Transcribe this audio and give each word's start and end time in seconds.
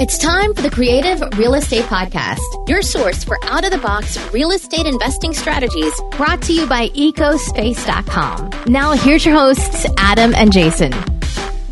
It's 0.00 0.16
time 0.16 0.54
for 0.54 0.62
the 0.62 0.70
Creative 0.70 1.20
Real 1.36 1.52
Estate 1.52 1.84
Podcast, 1.84 2.40
your 2.66 2.80
source 2.80 3.22
for 3.22 3.38
out 3.44 3.66
of 3.66 3.70
the 3.70 3.76
box 3.76 4.16
real 4.32 4.50
estate 4.50 4.86
investing 4.86 5.34
strategies 5.34 5.92
brought 6.12 6.40
to 6.44 6.54
you 6.54 6.66
by 6.66 6.88
ecospace.com. 6.88 8.50
Now, 8.66 8.92
here's 8.92 9.26
your 9.26 9.34
hosts, 9.34 9.84
Adam 9.98 10.34
and 10.34 10.54
Jason. 10.54 10.94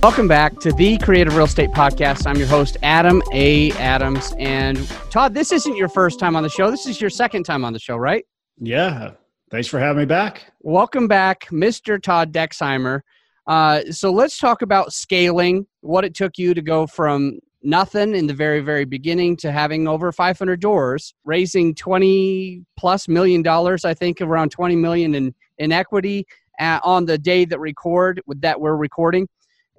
Welcome 0.02 0.28
back 0.28 0.58
to 0.58 0.72
the 0.72 0.98
Creative 0.98 1.34
Real 1.34 1.46
Estate 1.46 1.70
Podcast. 1.70 2.26
I'm 2.26 2.36
your 2.36 2.48
host, 2.48 2.76
Adam 2.82 3.22
A. 3.32 3.72
Adams. 3.78 4.34
And 4.38 4.76
Todd, 5.08 5.32
this 5.32 5.50
isn't 5.50 5.76
your 5.78 5.88
first 5.88 6.20
time 6.20 6.36
on 6.36 6.42
the 6.42 6.50
show. 6.50 6.70
This 6.70 6.84
is 6.84 7.00
your 7.00 7.08
second 7.08 7.44
time 7.44 7.64
on 7.64 7.72
the 7.72 7.78
show, 7.78 7.96
right? 7.96 8.26
Yeah. 8.58 9.12
Thanks 9.50 9.68
for 9.68 9.80
having 9.80 10.00
me 10.00 10.04
back. 10.04 10.52
Welcome 10.60 11.08
back, 11.08 11.46
Mr. 11.46 11.98
Todd 11.98 12.34
Dexheimer. 12.34 13.00
Uh, 13.46 13.84
so 13.90 14.12
let's 14.12 14.36
talk 14.36 14.60
about 14.60 14.92
scaling, 14.92 15.66
what 15.80 16.04
it 16.04 16.14
took 16.14 16.36
you 16.36 16.52
to 16.52 16.60
go 16.60 16.86
from 16.86 17.38
nothing 17.62 18.14
in 18.14 18.26
the 18.26 18.34
very, 18.34 18.60
very 18.60 18.84
beginning 18.84 19.36
to 19.38 19.52
having 19.52 19.88
over 19.88 20.12
500 20.12 20.60
doors, 20.60 21.14
raising 21.24 21.74
20 21.74 22.64
plus 22.76 23.08
million 23.08 23.42
dollars, 23.42 23.84
I 23.84 23.94
think 23.94 24.20
around 24.20 24.50
20 24.50 24.76
million 24.76 25.14
in, 25.14 25.34
in 25.58 25.72
equity 25.72 26.26
uh, 26.60 26.80
on 26.82 27.06
the 27.06 27.18
day 27.18 27.44
that 27.44 27.58
record 27.58 28.20
with 28.26 28.40
that 28.40 28.60
we're 28.60 28.76
recording 28.76 29.28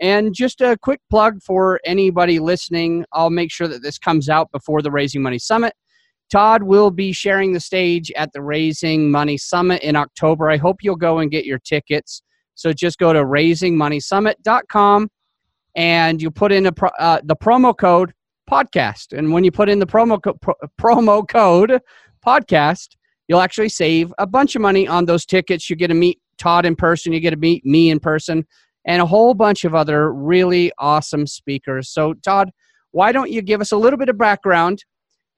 and 0.01 0.33
just 0.33 0.61
a 0.61 0.77
quick 0.81 1.01
plug 1.09 1.41
for 1.41 1.79
anybody 1.85 2.39
listening 2.39 3.05
I'll 3.11 3.29
make 3.29 3.51
sure 3.51 3.67
that 3.67 3.83
this 3.83 3.97
comes 3.97 4.29
out 4.29 4.51
before 4.51 4.81
the 4.81 4.91
Raising 4.91 5.21
Money 5.21 5.39
Summit. 5.39 5.73
Todd 6.31 6.63
will 6.63 6.91
be 6.91 7.11
sharing 7.11 7.53
the 7.53 7.59
stage 7.59 8.11
at 8.15 8.31
the 8.33 8.41
Raising 8.41 9.09
Money 9.09 9.37
Summit 9.37 9.81
in 9.81 9.95
October. 9.95 10.49
I 10.49 10.57
hope 10.57 10.77
you'll 10.81 10.95
go 10.95 11.19
and 11.19 11.31
get 11.31 11.45
your 11.45 11.59
tickets. 11.59 12.21
So 12.55 12.71
just 12.71 12.99
go 12.99 13.13
to 13.13 13.23
raisingmoneysummit.com 13.23 15.09
and 15.75 16.21
you 16.21 16.31
put 16.31 16.51
in 16.51 16.65
a 16.65 16.71
pro, 16.71 16.89
uh, 16.99 17.19
the 17.23 17.35
promo 17.35 17.77
code 17.77 18.13
podcast. 18.49 19.17
And 19.17 19.31
when 19.31 19.43
you 19.43 19.51
put 19.51 19.69
in 19.69 19.79
the 19.79 19.87
promo 19.87 20.21
co- 20.21 20.33
pro, 20.33 20.53
promo 20.79 21.27
code 21.27 21.79
podcast, 22.25 22.89
you'll 23.27 23.41
actually 23.41 23.69
save 23.69 24.13
a 24.17 24.27
bunch 24.27 24.55
of 24.55 24.61
money 24.61 24.87
on 24.87 25.05
those 25.05 25.25
tickets. 25.25 25.69
You 25.69 25.75
get 25.75 25.87
to 25.87 25.93
meet 25.93 26.19
Todd 26.37 26.65
in 26.65 26.75
person, 26.75 27.13
you 27.13 27.19
get 27.19 27.31
to 27.31 27.37
meet 27.37 27.65
me 27.65 27.89
in 27.89 27.99
person 27.99 28.45
and 28.85 29.01
a 29.01 29.05
whole 29.05 29.33
bunch 29.33 29.65
of 29.65 29.75
other 29.75 30.11
really 30.11 30.71
awesome 30.79 31.27
speakers. 31.27 31.89
So, 31.89 32.13
Todd, 32.13 32.49
why 32.91 33.11
don't 33.11 33.29
you 33.29 33.41
give 33.41 33.61
us 33.61 33.71
a 33.71 33.77
little 33.77 33.99
bit 33.99 34.09
of 34.09 34.17
background 34.17 34.83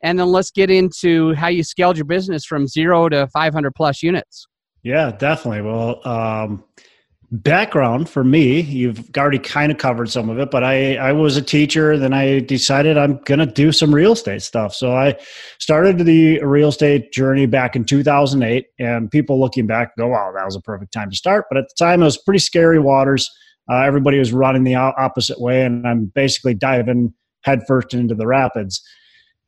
and 0.04 0.18
then 0.18 0.28
let's 0.28 0.52
get 0.52 0.70
into 0.70 1.34
how 1.34 1.48
you 1.48 1.64
scaled 1.64 1.98
your 1.98 2.06
business 2.06 2.46
from 2.46 2.68
zero 2.68 3.10
to 3.10 3.28
500 3.28 3.76
plus 3.76 4.02
units? 4.02 4.48
Yeah, 4.84 5.12
definitely. 5.12 5.62
Well, 5.62 6.08
um, 6.08 6.64
background 7.32 8.10
for 8.10 8.26
me 8.26 8.60
you've 8.60 9.10
already 9.18 9.40
kind 9.40 9.72
of 9.72 9.78
covered 9.78 10.10
some 10.10 10.30
of 10.30 10.38
it 10.38 10.52
but 10.52 10.66
i 10.66 10.98
i 10.98 11.14
was 11.14 11.38
a 11.38 11.42
teacher 11.42 11.98
then 11.98 12.12
i 12.12 12.40
decided 12.42 12.98
i'm 12.98 13.18
to 13.24 13.46
do 13.46 13.72
some 13.72 13.94
real 13.94 14.12
estate 14.12 14.42
stuff. 14.42 14.74
So 14.74 14.94
i 14.94 15.18
started 15.60 16.00
the 16.00 16.44
real 16.44 16.70
estate 16.70 17.14
journey 17.14 17.46
back 17.46 17.76
in 17.76 17.86
2008 17.86 18.66
and 18.80 19.10
people 19.10 19.40
looking 19.40 19.66
back 19.66 19.96
go 19.98 20.08
wow 20.08 20.34
that 20.36 20.46
was 20.46 20.56
a 20.56 20.62
perfect 20.62 20.92
time 20.92 21.10
to 21.10 21.16
start. 21.16 21.46
But 21.50 21.58
at 21.58 21.66
the 21.70 21.76
time 21.84 22.02
it 22.02 22.06
was 22.06 22.18
pretty 22.18 22.40
scary 22.40 22.80
waters. 22.80 23.30
Uh, 23.72 23.78
everybody 23.78 24.20
was 24.20 24.34
running 24.34 24.64
the 24.64 24.76
opposite 24.76 25.40
way 25.40 25.64
and 25.64 25.88
i'm 25.88 26.06
basically 26.08 26.54
diving 26.54 27.14
headfirst 27.44 27.94
into 27.94 28.14
the 28.14 28.28
rapids. 28.28 28.82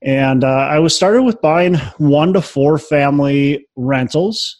And 0.01 0.45
uh, 0.45 0.67
i 0.71 0.79
was 0.79 0.95
started 0.95 1.23
with 1.23 1.41
buying 1.41 1.75
one 1.97 2.31
to 2.31 2.41
four 2.41 2.77
family 2.77 3.67
rentals 3.75 4.59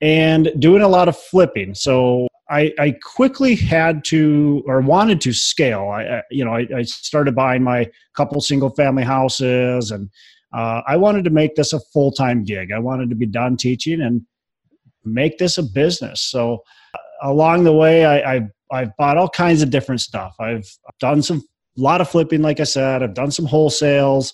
and 0.00 0.50
doing 0.58 0.82
a 0.82 0.88
lot 0.88 1.08
of 1.08 1.16
flipping. 1.16 1.74
So 1.74 2.28
I, 2.50 2.72
I 2.78 2.94
quickly 3.02 3.54
had 3.54 4.04
to 4.06 4.62
or 4.66 4.80
wanted 4.80 5.20
to 5.22 5.32
scale. 5.32 5.88
I, 5.88 6.22
you 6.30 6.44
know, 6.44 6.52
I, 6.52 6.66
I 6.76 6.82
started 6.82 7.34
buying 7.34 7.62
my 7.62 7.90
couple 8.14 8.40
single 8.40 8.70
family 8.70 9.02
houses, 9.02 9.90
and 9.90 10.10
uh, 10.52 10.82
I 10.86 10.96
wanted 10.96 11.24
to 11.24 11.30
make 11.30 11.54
this 11.56 11.72
a 11.72 11.80
full 11.92 12.12
time 12.12 12.44
gig. 12.44 12.70
I 12.70 12.78
wanted 12.78 13.08
to 13.10 13.16
be 13.16 13.26
done 13.26 13.56
teaching 13.56 14.02
and 14.02 14.22
make 15.04 15.38
this 15.38 15.58
a 15.58 15.62
business. 15.62 16.20
So 16.20 16.62
uh, 16.94 16.98
along 17.30 17.64
the 17.64 17.72
way, 17.72 18.04
I, 18.04 18.34
I 18.34 18.40
I've 18.70 18.96
bought 18.96 19.16
all 19.16 19.28
kinds 19.28 19.62
of 19.62 19.70
different 19.70 20.00
stuff. 20.00 20.34
I've 20.38 20.68
done 21.00 21.22
some 21.22 21.42
a 21.76 21.80
lot 21.80 22.00
of 22.00 22.08
flipping, 22.08 22.42
like 22.42 22.60
I 22.60 22.64
said. 22.64 23.02
I've 23.02 23.14
done 23.14 23.30
some 23.30 23.46
wholesales. 23.46 24.32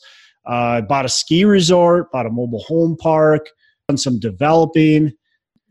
Uh, 0.49 0.53
I 0.53 0.81
bought 0.81 1.04
a 1.04 1.09
ski 1.09 1.44
resort, 1.44 2.10
bought 2.12 2.26
a 2.26 2.31
mobile 2.31 2.62
home 2.62 2.97
park, 2.97 3.47
done 3.88 3.97
some 3.97 4.19
developing. 4.19 5.12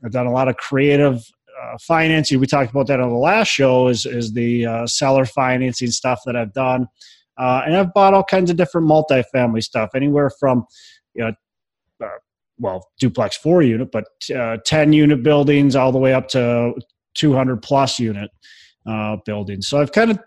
I've 0.04 0.12
done 0.12 0.26
a 0.26 0.32
lot 0.32 0.48
of 0.48 0.58
creative 0.58 1.22
uh, 1.62 1.78
financing. 1.80 2.40
We 2.40 2.48
talked 2.48 2.72
about 2.72 2.88
that 2.88 3.00
on 3.00 3.10
the 3.10 3.16
last 3.16 3.48
show. 3.48 3.88
Is 3.88 4.06
is 4.06 4.34
the 4.34 4.66
uh, 4.66 4.88
seller 4.88 5.26
financing 5.26 5.92
stuff 5.92 6.22
that 6.26 6.36
I've 6.36 6.54
done, 6.54 6.88
uh, 7.38 7.64
and 7.66 7.76
I've 7.76 7.94
bought 7.94 8.14
all 8.14 8.24
kinds 8.24 8.50
of 8.50 8.58
different 8.58 8.88
multifamily 8.88 9.64
stuff, 9.64 9.90
anywhere 9.96 10.30
from 10.40 10.66
you 11.14 11.24
know, 11.24 11.34
uh, 12.06 12.18
well, 12.60 12.88
duplex 13.00 13.38
four 13.38 13.62
unit, 13.62 13.92
but 13.92 14.06
uh, 14.36 14.58
ten 14.66 14.94
unit 14.94 15.24
buildings 15.24 15.76
all 15.76 15.92
the 15.92 15.98
way 15.98 16.14
up 16.14 16.28
to 16.30 16.74
two 17.14 17.34
hundred 17.34 17.62
plus 17.62 18.00
unit 18.00 18.30
uh, 18.86 19.18
buildings. 19.26 19.68
So 19.68 19.82
I've 19.82 19.92
kind 19.92 20.12
of 20.12 20.20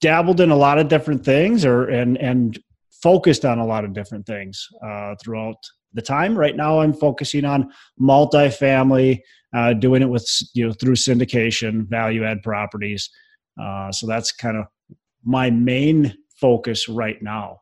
dabbled 0.00 0.40
in 0.40 0.50
a 0.50 0.56
lot 0.56 0.78
of 0.78 0.88
different 0.88 1.24
things, 1.24 1.64
or 1.64 1.88
and 1.88 2.16
and 2.18 2.58
focused 3.02 3.44
on 3.44 3.58
a 3.58 3.66
lot 3.66 3.84
of 3.84 3.92
different 3.92 4.26
things 4.26 4.68
throughout 5.22 5.56
the 5.92 6.02
time. 6.02 6.36
Right 6.36 6.56
now, 6.56 6.80
I'm 6.80 6.92
focusing 6.92 7.44
on 7.44 7.72
multifamily 8.00 9.20
uh, 9.54 9.72
doing 9.72 10.02
it 10.02 10.08
with 10.08 10.28
you 10.54 10.66
know 10.66 10.72
through 10.72 10.94
syndication, 10.94 11.86
value 11.88 12.24
add 12.24 12.42
properties. 12.42 13.10
Uh, 13.60 13.90
so 13.92 14.06
that's 14.06 14.32
kind 14.32 14.56
of 14.56 14.66
my 15.24 15.50
main 15.50 16.16
focus 16.36 16.88
right 16.88 17.20
now. 17.22 17.60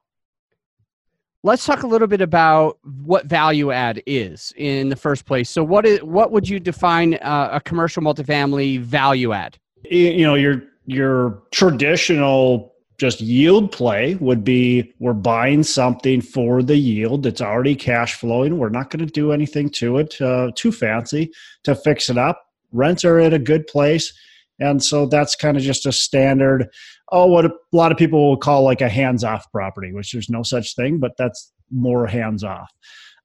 Let's 1.44 1.64
talk 1.64 1.84
a 1.84 1.86
little 1.86 2.08
bit 2.08 2.20
about 2.20 2.78
what 3.04 3.26
value 3.26 3.70
add 3.70 4.02
is 4.06 4.52
in 4.56 4.88
the 4.88 4.96
first 4.96 5.24
place. 5.24 5.48
So, 5.48 5.62
what 5.62 5.86
is 5.86 6.02
what 6.02 6.32
would 6.32 6.48
you 6.48 6.58
define 6.58 7.14
uh, 7.14 7.50
a 7.52 7.60
commercial 7.60 8.02
multifamily 8.02 8.80
value 8.80 9.32
add? 9.32 9.56
You 9.88 10.24
know, 10.24 10.34
your 10.34 10.64
your 10.86 11.42
traditional 11.52 12.74
just 12.98 13.20
yield 13.20 13.70
play 13.70 14.16
would 14.16 14.42
be 14.42 14.92
we're 14.98 15.12
buying 15.12 15.62
something 15.62 16.20
for 16.20 16.62
the 16.62 16.76
yield 16.76 17.22
that's 17.22 17.40
already 17.40 17.76
cash 17.76 18.14
flowing. 18.14 18.58
We're 18.58 18.68
not 18.70 18.90
going 18.90 19.06
to 19.06 19.12
do 19.12 19.32
anything 19.32 19.70
to 19.70 19.98
it 19.98 20.20
uh, 20.20 20.50
too 20.54 20.72
fancy 20.72 21.30
to 21.64 21.76
fix 21.76 22.10
it 22.10 22.18
up. 22.18 22.44
Rents 22.72 23.04
are 23.04 23.18
at 23.18 23.32
a 23.32 23.38
good 23.38 23.66
place. 23.68 24.12
And 24.60 24.82
so 24.82 25.06
that's 25.06 25.36
kind 25.36 25.56
of 25.56 25.62
just 25.62 25.86
a 25.86 25.92
standard, 25.92 26.68
oh, 27.12 27.26
what 27.26 27.44
a 27.44 27.52
lot 27.72 27.92
of 27.92 27.98
people 27.98 28.28
will 28.28 28.36
call 28.36 28.64
like 28.64 28.80
a 28.80 28.88
hands 28.88 29.22
off 29.22 29.50
property, 29.52 29.92
which 29.92 30.12
there's 30.12 30.28
no 30.28 30.42
such 30.42 30.74
thing, 30.74 30.98
but 30.98 31.12
that's 31.16 31.52
more 31.70 32.08
hands 32.08 32.42
off. 32.42 32.70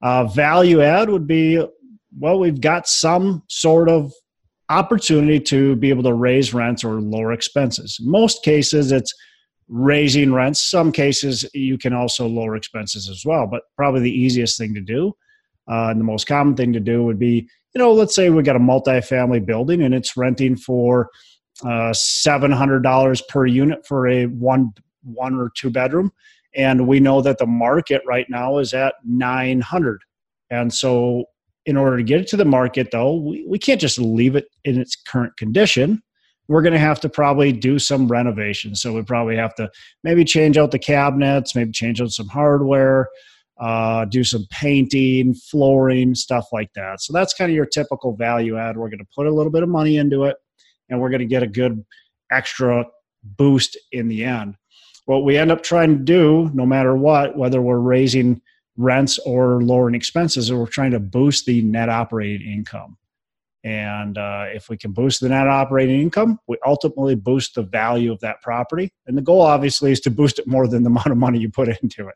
Uh, 0.00 0.24
value 0.24 0.80
add 0.80 1.10
would 1.10 1.26
be, 1.26 1.64
well, 2.16 2.38
we've 2.38 2.60
got 2.60 2.86
some 2.86 3.42
sort 3.48 3.88
of 3.88 4.12
opportunity 4.68 5.40
to 5.40 5.74
be 5.76 5.90
able 5.90 6.04
to 6.04 6.14
raise 6.14 6.54
rents 6.54 6.84
or 6.84 7.00
lower 7.00 7.32
expenses. 7.32 7.98
In 8.00 8.08
most 8.08 8.44
cases, 8.44 8.92
it's 8.92 9.12
raising 9.68 10.32
rents. 10.32 10.60
Some 10.60 10.92
cases 10.92 11.48
you 11.54 11.78
can 11.78 11.92
also 11.92 12.26
lower 12.26 12.56
expenses 12.56 13.08
as 13.08 13.24
well, 13.24 13.46
but 13.46 13.62
probably 13.76 14.02
the 14.02 14.10
easiest 14.10 14.58
thing 14.58 14.74
to 14.74 14.80
do 14.80 15.14
uh, 15.70 15.88
and 15.90 16.00
the 16.00 16.04
most 16.04 16.26
common 16.26 16.56
thing 16.56 16.72
to 16.72 16.80
do 16.80 17.02
would 17.04 17.18
be, 17.18 17.48
you 17.74 17.78
know, 17.78 17.92
let's 17.92 18.14
say 18.14 18.30
we 18.30 18.42
got 18.42 18.56
a 18.56 18.60
multifamily 18.60 19.44
building 19.44 19.82
and 19.82 19.94
it's 19.94 20.16
renting 20.16 20.56
for 20.56 21.08
uh, 21.64 21.92
seven 21.92 22.50
hundred 22.50 22.82
dollars 22.82 23.22
per 23.28 23.46
unit 23.46 23.86
for 23.86 24.06
a 24.08 24.26
one 24.26 24.72
one 25.02 25.34
or 25.34 25.50
two 25.56 25.70
bedroom, 25.70 26.12
and 26.54 26.86
we 26.86 27.00
know 27.00 27.20
that 27.20 27.38
the 27.38 27.46
market 27.46 28.02
right 28.06 28.26
now 28.28 28.58
is 28.58 28.74
at 28.74 28.94
nine 29.04 29.60
hundred, 29.60 30.00
and 30.50 30.72
so 30.72 31.24
in 31.66 31.76
order 31.76 31.96
to 31.96 32.02
get 32.02 32.20
it 32.20 32.26
to 32.28 32.36
the 32.36 32.44
market 32.44 32.88
though 32.92 33.14
we, 33.14 33.42
we 33.48 33.58
can't 33.58 33.80
just 33.80 33.98
leave 33.98 34.36
it 34.36 34.48
in 34.64 34.78
its 34.78 34.96
current 34.96 35.34
condition 35.38 36.02
we're 36.48 36.62
going 36.62 36.74
to 36.74 36.78
have 36.78 37.00
to 37.00 37.08
probably 37.08 37.52
do 37.52 37.78
some 37.78 38.06
renovation. 38.08 38.74
So 38.74 38.92
we 38.92 39.02
probably 39.02 39.36
have 39.36 39.54
to 39.56 39.70
maybe 40.02 40.24
change 40.24 40.58
out 40.58 40.70
the 40.70 40.78
cabinets, 40.78 41.54
maybe 41.54 41.72
change 41.72 42.00
out 42.00 42.10
some 42.10 42.28
hardware, 42.28 43.08
uh, 43.60 44.04
do 44.04 44.24
some 44.24 44.46
painting, 44.50 45.34
flooring, 45.34 46.14
stuff 46.14 46.46
like 46.52 46.72
that. 46.74 47.00
So 47.00 47.12
that's 47.12 47.34
kind 47.34 47.50
of 47.50 47.54
your 47.54 47.66
typical 47.66 48.14
value 48.16 48.58
add. 48.58 48.76
We're 48.76 48.90
going 48.90 48.98
to 48.98 49.08
put 49.14 49.26
a 49.26 49.32
little 49.32 49.52
bit 49.52 49.62
of 49.62 49.68
money 49.68 49.96
into 49.96 50.24
it 50.24 50.36
and 50.90 51.00
we're 51.00 51.10
going 51.10 51.20
to 51.20 51.26
get 51.26 51.42
a 51.42 51.48
good 51.48 51.84
extra 52.30 52.84
boost 53.22 53.78
in 53.92 54.08
the 54.08 54.24
end. 54.24 54.56
What 55.06 55.24
we 55.24 55.36
end 55.36 55.52
up 55.52 55.62
trying 55.62 55.98
to 55.98 56.02
do, 56.02 56.50
no 56.54 56.66
matter 56.66 56.94
what, 56.94 57.36
whether 57.36 57.60
we're 57.60 57.78
raising 57.78 58.40
rents 58.76 59.18
or 59.20 59.62
lowering 59.62 59.94
expenses, 59.94 60.52
we're 60.52 60.66
trying 60.66 60.90
to 60.92 61.00
boost 61.00 61.46
the 61.46 61.62
net 61.62 61.88
operating 61.88 62.50
income. 62.50 62.96
And 63.64 64.18
uh, 64.18 64.44
if 64.48 64.68
we 64.68 64.76
can 64.76 64.92
boost 64.92 65.22
the 65.22 65.30
net 65.30 65.48
operating 65.48 66.02
income, 66.02 66.38
we 66.46 66.58
ultimately 66.66 67.14
boost 67.14 67.54
the 67.54 67.62
value 67.62 68.12
of 68.12 68.20
that 68.20 68.42
property. 68.42 68.92
And 69.06 69.16
the 69.16 69.22
goal, 69.22 69.40
obviously, 69.40 69.90
is 69.90 70.00
to 70.00 70.10
boost 70.10 70.38
it 70.38 70.46
more 70.46 70.68
than 70.68 70.82
the 70.82 70.90
amount 70.90 71.06
of 71.06 71.16
money 71.16 71.38
you 71.38 71.50
put 71.50 71.68
into 71.68 72.08
it. 72.08 72.14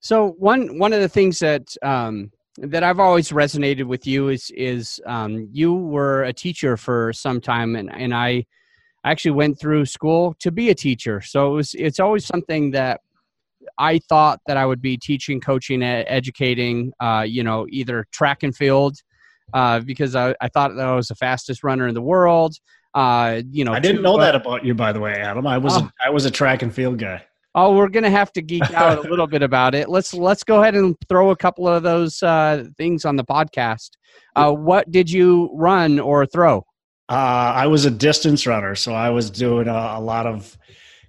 So 0.00 0.30
one 0.38 0.78
one 0.78 0.92
of 0.92 1.00
the 1.00 1.08
things 1.08 1.38
that 1.38 1.74
um, 1.82 2.32
that 2.58 2.82
I've 2.82 2.98
always 2.98 3.30
resonated 3.30 3.84
with 3.84 4.06
you 4.06 4.28
is 4.28 4.50
is 4.54 5.00
um, 5.06 5.48
you 5.52 5.74
were 5.74 6.24
a 6.24 6.32
teacher 6.32 6.76
for 6.76 7.12
some 7.12 7.40
time, 7.40 7.76
and 7.76 7.92
and 7.92 8.14
I 8.14 8.46
actually 9.04 9.32
went 9.32 9.58
through 9.58 9.84
school 9.84 10.34
to 10.40 10.50
be 10.50 10.70
a 10.70 10.74
teacher. 10.74 11.20
So 11.20 11.52
it 11.52 11.54
was 11.54 11.74
it's 11.74 12.00
always 12.00 12.24
something 12.24 12.70
that 12.70 13.00
I 13.78 13.98
thought 13.98 14.40
that 14.46 14.56
I 14.56 14.64
would 14.64 14.80
be 14.80 14.96
teaching, 14.96 15.40
coaching, 15.40 15.82
educating. 15.82 16.92
Uh, 17.00 17.24
you 17.26 17.42
know, 17.42 17.66
either 17.70 18.06
track 18.12 18.42
and 18.42 18.54
field 18.56 18.96
uh, 19.52 19.80
because 19.80 20.14
I, 20.14 20.34
I 20.40 20.48
thought 20.48 20.74
that 20.76 20.86
I 20.86 20.94
was 20.94 21.08
the 21.08 21.14
fastest 21.14 21.62
runner 21.64 21.86
in 21.86 21.94
the 21.94 22.02
world. 22.02 22.56
Uh, 22.94 23.42
you 23.50 23.64
know, 23.64 23.72
I 23.72 23.80
didn't 23.80 24.02
know 24.02 24.18
that 24.18 24.34
about 24.34 24.64
you, 24.64 24.74
by 24.74 24.92
the 24.92 25.00
way, 25.00 25.14
Adam. 25.14 25.46
I 25.46 25.58
was 25.58 25.76
oh. 25.76 25.80
a, 25.80 26.06
I 26.06 26.10
was 26.10 26.24
a 26.24 26.30
track 26.30 26.62
and 26.62 26.72
field 26.72 26.98
guy. 26.98 27.24
Oh, 27.56 27.76
we're 27.76 27.88
gonna 27.88 28.10
have 28.10 28.32
to 28.32 28.42
geek 28.42 28.68
out 28.72 29.04
a 29.04 29.08
little 29.08 29.26
bit 29.26 29.42
about 29.42 29.74
it. 29.74 29.88
Let's 29.88 30.14
let's 30.14 30.44
go 30.44 30.60
ahead 30.60 30.74
and 30.74 30.96
throw 31.08 31.30
a 31.30 31.36
couple 31.36 31.68
of 31.68 31.82
those 31.82 32.22
uh, 32.22 32.64
things 32.76 33.04
on 33.04 33.16
the 33.16 33.24
podcast. 33.24 33.90
Uh, 34.36 34.52
what 34.52 34.90
did 34.90 35.10
you 35.10 35.50
run 35.54 36.00
or 36.00 36.26
throw? 36.26 36.64
Uh, 37.08 37.52
I 37.54 37.66
was 37.66 37.84
a 37.84 37.90
distance 37.90 38.46
runner, 38.46 38.74
so 38.74 38.94
I 38.94 39.10
was 39.10 39.30
doing 39.30 39.68
a, 39.68 39.94
a 39.96 40.00
lot 40.00 40.26
of 40.26 40.56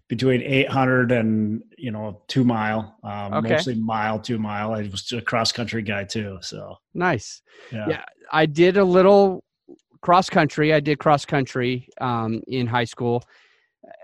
between 0.07 0.41
800 0.43 1.11
and 1.11 1.63
you 1.77 1.91
know 1.91 2.21
two 2.27 2.43
mile, 2.43 2.95
um, 3.03 3.33
okay. 3.33 3.49
mostly 3.49 3.75
mile, 3.75 4.19
two 4.19 4.37
mile. 4.37 4.73
I 4.73 4.83
was 4.83 5.11
a 5.11 5.21
cross 5.21 5.51
country 5.51 5.81
guy 5.81 6.03
too, 6.03 6.37
so 6.41 6.77
nice. 6.93 7.41
Yeah. 7.71 7.85
yeah, 7.87 8.05
I 8.31 8.45
did 8.45 8.77
a 8.77 8.83
little 8.83 9.43
cross 10.01 10.29
country. 10.29 10.73
I 10.73 10.79
did 10.79 10.99
cross 10.99 11.25
country 11.25 11.89
um, 11.99 12.41
in 12.47 12.67
high 12.67 12.83
school, 12.83 13.23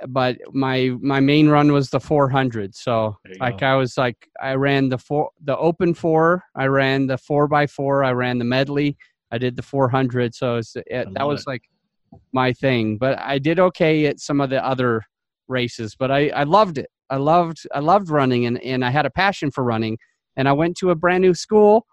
but 0.07 0.37
my 0.51 0.91
my 0.99 1.19
main 1.19 1.47
run 1.47 1.71
was 1.71 1.89
the 1.89 1.99
400. 1.99 2.75
So 2.75 3.17
like 3.39 3.59
go. 3.59 3.67
I 3.67 3.75
was 3.75 3.97
like 3.97 4.17
I 4.41 4.55
ran 4.55 4.89
the 4.89 4.97
four 4.97 5.29
the 5.43 5.57
open 5.57 5.93
four. 5.93 6.43
I 6.55 6.65
ran 6.65 7.07
the 7.07 7.17
four 7.17 7.47
by 7.47 7.67
four. 7.67 8.03
I 8.03 8.11
ran 8.11 8.39
the 8.39 8.45
medley. 8.45 8.97
I 9.31 9.37
did 9.37 9.55
the 9.55 9.61
400. 9.61 10.35
So 10.35 10.57
it, 10.57 11.07
that 11.13 11.25
was 11.25 11.41
it. 11.41 11.47
like 11.47 11.61
my 12.33 12.51
thing. 12.51 12.97
But 12.97 13.17
I 13.19 13.39
did 13.39 13.59
okay 13.59 14.07
at 14.07 14.19
some 14.19 14.41
of 14.41 14.49
the 14.49 14.65
other 14.65 15.03
races. 15.47 15.95
But 15.95 16.11
I 16.11 16.29
I 16.29 16.43
loved 16.43 16.77
it. 16.77 16.89
I 17.09 17.17
loved 17.17 17.59
I 17.73 17.79
loved 17.79 18.09
running 18.09 18.45
and 18.47 18.61
and 18.63 18.83
I 18.83 18.89
had 18.89 19.05
a 19.05 19.11
passion 19.11 19.51
for 19.51 19.63
running. 19.63 19.97
And 20.35 20.49
I 20.49 20.53
went 20.53 20.77
to 20.77 20.89
a 20.89 20.95
brand 20.95 21.21
new 21.21 21.33
school 21.33 21.85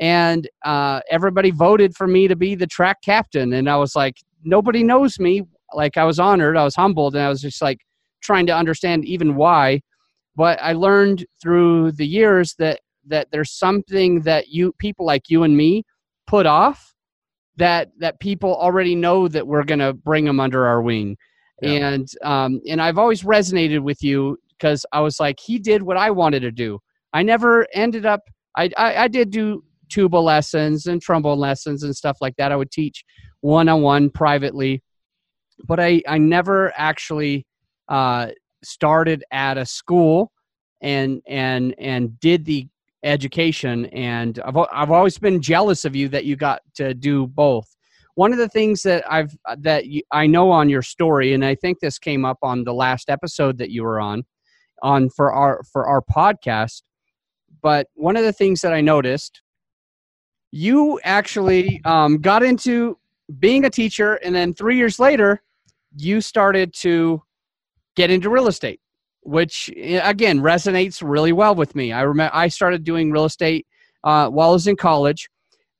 and 0.00 0.48
uh, 0.64 1.00
everybody 1.10 1.50
voted 1.50 1.94
for 1.94 2.06
me 2.06 2.26
to 2.26 2.36
be 2.36 2.54
the 2.54 2.66
track 2.66 2.98
captain 3.02 3.52
and 3.52 3.68
i 3.68 3.76
was 3.76 3.94
like 3.94 4.16
nobody 4.44 4.82
knows 4.82 5.18
me. 5.18 5.42
Like 5.72 5.96
i 5.96 6.04
was 6.04 6.18
honored 6.18 6.56
i 6.56 6.64
was 6.64 6.76
humbled 6.76 7.14
and 7.14 7.24
i 7.24 7.28
was 7.28 7.40
just 7.40 7.60
like 7.62 7.80
trying 8.20 8.46
to 8.46 8.56
understand 8.56 9.04
even 9.04 9.34
why. 9.34 9.80
But 10.36 10.60
i 10.62 10.72
learned 10.72 11.26
through 11.42 11.92
the 11.92 12.06
years 12.06 12.54
that 12.58 12.80
that 13.06 13.28
there's 13.32 13.52
something 13.52 14.20
that 14.22 14.48
you 14.48 14.72
people 14.78 15.04
like 15.04 15.28
you 15.28 15.42
and 15.42 15.56
me 15.56 15.84
put 16.26 16.46
off 16.46 16.94
that 17.56 17.90
that 17.98 18.20
people 18.20 18.54
already 18.54 18.94
know 18.94 19.28
that 19.28 19.46
we're 19.46 19.64
going 19.64 19.78
to 19.78 19.92
bring 19.92 20.24
them 20.24 20.40
under 20.40 20.66
our 20.66 20.82
wing. 20.82 21.16
Yeah. 21.62 21.88
and 21.88 22.08
um 22.22 22.60
and 22.68 22.82
i've 22.82 22.98
always 22.98 23.22
resonated 23.22 23.80
with 23.80 24.02
you 24.02 24.36
because 24.50 24.84
i 24.92 25.00
was 25.00 25.20
like 25.20 25.38
he 25.40 25.58
did 25.58 25.82
what 25.82 25.96
i 25.96 26.10
wanted 26.10 26.40
to 26.40 26.52
do. 26.52 26.78
I 27.12 27.22
never 27.22 27.66
ended 27.72 28.04
up 28.06 28.22
I, 28.56 28.70
I, 28.76 28.96
I 29.04 29.08
did 29.08 29.30
do 29.30 29.64
tuba 29.94 30.16
lessons 30.16 30.86
and 30.86 31.00
trombone 31.00 31.38
lessons 31.38 31.84
and 31.84 31.94
stuff 31.94 32.18
like 32.20 32.34
that. 32.36 32.50
I 32.50 32.56
would 32.56 32.72
teach 32.72 33.04
one 33.42 33.68
on 33.68 33.80
one 33.80 34.10
privately, 34.10 34.82
but 35.68 35.78
I, 35.78 36.02
I 36.08 36.18
never 36.18 36.72
actually 36.76 37.46
uh, 37.88 38.28
started 38.64 39.22
at 39.30 39.56
a 39.56 39.64
school 39.64 40.32
and 40.82 41.22
and 41.28 41.76
and 41.78 42.18
did 42.18 42.44
the 42.44 42.66
education. 43.04 43.86
And 43.86 44.40
I've 44.44 44.56
I've 44.72 44.90
always 44.90 45.16
been 45.16 45.40
jealous 45.40 45.84
of 45.84 45.94
you 45.94 46.08
that 46.08 46.24
you 46.24 46.34
got 46.34 46.62
to 46.74 46.92
do 46.92 47.28
both. 47.28 47.68
One 48.16 48.32
of 48.32 48.38
the 48.38 48.48
things 48.48 48.82
that 48.82 49.04
I've 49.08 49.36
that 49.58 49.86
you, 49.86 50.02
I 50.10 50.26
know 50.26 50.50
on 50.50 50.68
your 50.68 50.82
story, 50.82 51.34
and 51.34 51.44
I 51.44 51.54
think 51.54 51.78
this 51.78 52.00
came 52.00 52.24
up 52.24 52.38
on 52.42 52.64
the 52.64 52.74
last 52.74 53.08
episode 53.08 53.58
that 53.58 53.70
you 53.70 53.84
were 53.84 54.00
on, 54.00 54.24
on 54.82 55.08
for 55.10 55.32
our 55.32 55.62
for 55.72 55.86
our 55.86 56.02
podcast. 56.02 56.82
But 57.62 57.86
one 57.94 58.16
of 58.16 58.24
the 58.24 58.32
things 58.32 58.60
that 58.60 58.74
I 58.74 58.80
noticed 58.80 59.40
you 60.54 61.00
actually 61.02 61.80
um, 61.84 62.18
got 62.18 62.44
into 62.44 62.96
being 63.40 63.64
a 63.64 63.70
teacher, 63.70 64.14
and 64.22 64.32
then 64.32 64.54
three 64.54 64.76
years 64.76 65.00
later, 65.00 65.42
you 65.96 66.20
started 66.20 66.72
to 66.74 67.20
get 67.96 68.08
into 68.08 68.30
real 68.30 68.46
estate, 68.46 68.80
which 69.22 69.68
again 69.76 70.38
resonates 70.38 71.02
really 71.04 71.32
well 71.32 71.56
with 71.56 71.74
me. 71.74 71.90
I 71.90 72.02
remember 72.02 72.32
I 72.32 72.46
started 72.46 72.84
doing 72.84 73.10
real 73.10 73.24
estate 73.24 73.66
uh, 74.04 74.28
while 74.28 74.50
I 74.50 74.52
was 74.52 74.68
in 74.68 74.76
college, 74.76 75.28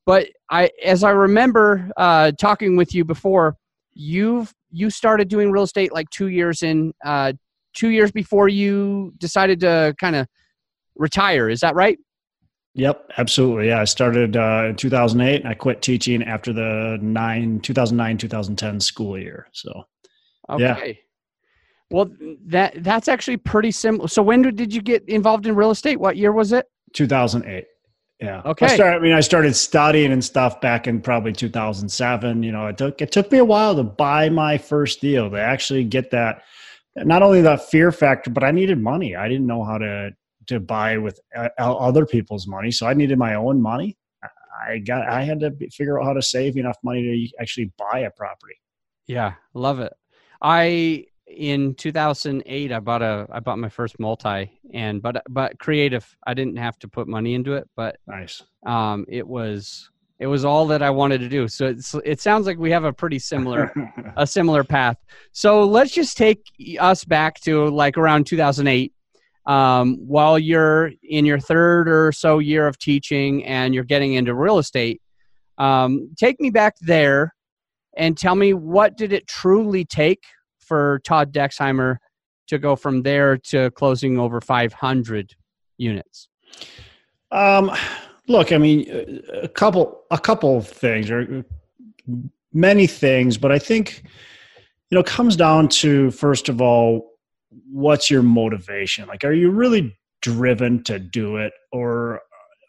but 0.06 0.26
I, 0.50 0.70
as 0.84 1.04
I 1.04 1.10
remember 1.10 1.88
uh, 1.96 2.32
talking 2.32 2.74
with 2.74 2.96
you 2.96 3.04
before, 3.04 3.56
you've 3.92 4.52
you 4.72 4.90
started 4.90 5.28
doing 5.28 5.52
real 5.52 5.62
estate 5.62 5.92
like 5.92 6.10
two 6.10 6.30
years 6.30 6.64
in, 6.64 6.92
uh, 7.04 7.32
two 7.74 7.90
years 7.90 8.10
before 8.10 8.48
you 8.48 9.14
decided 9.18 9.60
to 9.60 9.94
kind 10.00 10.16
of 10.16 10.26
retire. 10.96 11.48
Is 11.48 11.60
that 11.60 11.76
right? 11.76 11.96
Yep, 12.74 13.12
absolutely. 13.18 13.68
Yeah, 13.68 13.80
I 13.80 13.84
started 13.84 14.36
uh, 14.36 14.66
in 14.70 14.76
2008 14.76 15.42
and 15.42 15.48
I 15.48 15.54
quit 15.54 15.80
teaching 15.80 16.22
after 16.24 16.52
the 16.52 16.98
nine 17.00 17.60
2009 17.60 18.18
2010 18.18 18.80
school 18.80 19.16
year. 19.16 19.46
So, 19.52 19.84
okay. 20.50 20.86
Yeah. 20.86 20.92
Well, 21.90 22.10
that 22.46 22.82
that's 22.82 23.06
actually 23.06 23.36
pretty 23.36 23.70
similar. 23.70 24.08
So, 24.08 24.22
when 24.22 24.42
did 24.42 24.74
you 24.74 24.82
get 24.82 25.08
involved 25.08 25.46
in 25.46 25.54
real 25.54 25.70
estate? 25.70 26.00
What 26.00 26.16
year 26.16 26.32
was 26.32 26.52
it? 26.52 26.66
2008. 26.94 27.64
Yeah. 28.20 28.42
Okay. 28.44 28.66
I, 28.66 28.74
started, 28.74 28.96
I 28.96 29.00
mean, 29.00 29.12
I 29.12 29.20
started 29.20 29.54
studying 29.54 30.10
and 30.10 30.24
stuff 30.24 30.60
back 30.60 30.88
in 30.88 31.00
probably 31.00 31.32
2007. 31.32 32.42
You 32.42 32.52
know, 32.52 32.66
it 32.66 32.78
took 32.78 33.00
it 33.00 33.12
took 33.12 33.30
me 33.30 33.38
a 33.38 33.44
while 33.44 33.76
to 33.76 33.84
buy 33.84 34.28
my 34.28 34.58
first 34.58 35.00
deal 35.00 35.30
to 35.30 35.40
actually 35.40 35.84
get 35.84 36.10
that. 36.10 36.42
Not 36.96 37.22
only 37.22 37.42
that 37.42 37.68
fear 37.68 37.92
factor, 37.92 38.30
but 38.30 38.44
I 38.44 38.50
needed 38.50 38.80
money. 38.80 39.14
I 39.14 39.28
didn't 39.28 39.46
know 39.46 39.64
how 39.64 39.78
to 39.78 40.10
to 40.46 40.60
buy 40.60 40.98
with 40.98 41.20
uh, 41.36 41.48
other 41.58 42.06
people's 42.06 42.46
money. 42.46 42.70
So 42.70 42.86
I 42.86 42.94
needed 42.94 43.18
my 43.18 43.34
own 43.34 43.60
money. 43.60 43.96
I 44.66 44.78
got 44.78 45.08
I 45.08 45.22
had 45.22 45.40
to 45.40 45.50
figure 45.70 46.00
out 46.00 46.06
how 46.06 46.12
to 46.12 46.22
save 46.22 46.56
enough 46.56 46.78
money 46.82 47.02
to 47.02 47.42
actually 47.42 47.72
buy 47.76 48.00
a 48.00 48.10
property. 48.10 48.54
Yeah, 49.06 49.34
love 49.52 49.80
it. 49.80 49.92
I 50.40 51.06
in 51.26 51.74
2008 51.74 52.72
I 52.72 52.80
bought 52.80 53.02
a 53.02 53.26
I 53.32 53.40
bought 53.40 53.58
my 53.58 53.68
first 53.68 53.98
multi 53.98 54.60
and 54.72 55.00
but 55.00 55.22
but 55.28 55.58
creative 55.58 56.16
I 56.26 56.34
didn't 56.34 56.56
have 56.56 56.78
to 56.80 56.88
put 56.88 57.08
money 57.08 57.34
into 57.34 57.54
it 57.54 57.68
but 57.76 57.96
nice. 58.06 58.42
Um 58.66 59.06
it 59.08 59.26
was 59.26 59.90
it 60.20 60.26
was 60.26 60.44
all 60.44 60.66
that 60.68 60.82
I 60.82 60.90
wanted 60.90 61.18
to 61.18 61.28
do. 61.28 61.48
So 61.48 61.66
it's, 61.66 61.94
it 62.04 62.20
sounds 62.20 62.46
like 62.46 62.56
we 62.56 62.70
have 62.70 62.84
a 62.84 62.92
pretty 62.92 63.18
similar 63.18 63.72
a 64.16 64.26
similar 64.26 64.64
path. 64.64 64.96
So 65.32 65.64
let's 65.64 65.92
just 65.92 66.16
take 66.16 66.46
us 66.78 67.04
back 67.04 67.40
to 67.40 67.68
like 67.70 67.98
around 67.98 68.26
2008 68.26 68.92
um, 69.46 69.96
while 70.06 70.38
you're 70.38 70.92
in 71.02 71.24
your 71.24 71.38
third 71.38 71.88
or 71.88 72.12
so 72.12 72.38
year 72.38 72.66
of 72.66 72.78
teaching 72.78 73.44
and 73.44 73.74
you're 73.74 73.84
getting 73.84 74.14
into 74.14 74.34
real 74.34 74.58
estate 74.58 75.00
um, 75.58 76.10
take 76.18 76.40
me 76.40 76.50
back 76.50 76.76
there 76.80 77.34
and 77.96 78.16
tell 78.16 78.34
me 78.34 78.54
what 78.54 78.96
did 78.96 79.12
it 79.12 79.26
truly 79.26 79.84
take 79.84 80.24
for 80.58 81.00
todd 81.04 81.32
dexheimer 81.32 81.96
to 82.48 82.58
go 82.58 82.76
from 82.76 83.02
there 83.02 83.36
to 83.36 83.70
closing 83.72 84.18
over 84.18 84.40
500 84.40 85.34
units? 85.78 86.28
Um, 87.30 87.70
look 88.28 88.52
i 88.52 88.58
mean 88.58 89.22
a 89.42 89.48
couple 89.48 90.00
a 90.10 90.18
couple 90.18 90.56
of 90.56 90.66
things 90.66 91.10
or 91.10 91.44
many 92.52 92.86
things 92.86 93.36
but 93.36 93.52
i 93.52 93.58
think 93.58 94.02
you 94.90 94.96
know 94.96 95.02
comes 95.02 95.36
down 95.36 95.68
to 95.68 96.10
first 96.10 96.48
of 96.48 96.60
all 96.60 97.13
what's 97.70 98.10
your 98.10 98.22
motivation? 98.22 99.06
Like, 99.08 99.24
are 99.24 99.32
you 99.32 99.50
really 99.50 99.96
driven 100.22 100.82
to 100.84 100.98
do 100.98 101.36
it, 101.36 101.52
or 101.72 102.20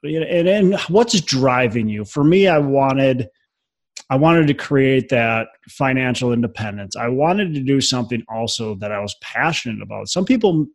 and, 0.03 0.47
and 0.47 0.79
what's 0.89 1.19
driving 1.21 1.89
you? 1.89 2.05
For 2.05 2.23
me, 2.23 2.47
I 2.47 2.57
wanted. 2.59 3.27
I 4.09 4.17
wanted 4.17 4.45
to 4.47 4.53
create 4.53 5.09
that 5.09 5.47
financial 5.67 6.31
independence. 6.31 6.95
I 6.95 7.07
wanted 7.07 7.55
to 7.55 7.61
do 7.61 7.81
something 7.81 8.23
also 8.29 8.75
that 8.75 8.91
I 8.91 8.99
was 8.99 9.15
passionate 9.21 9.81
about. 9.81 10.09
Some 10.09 10.25
people 10.25 10.67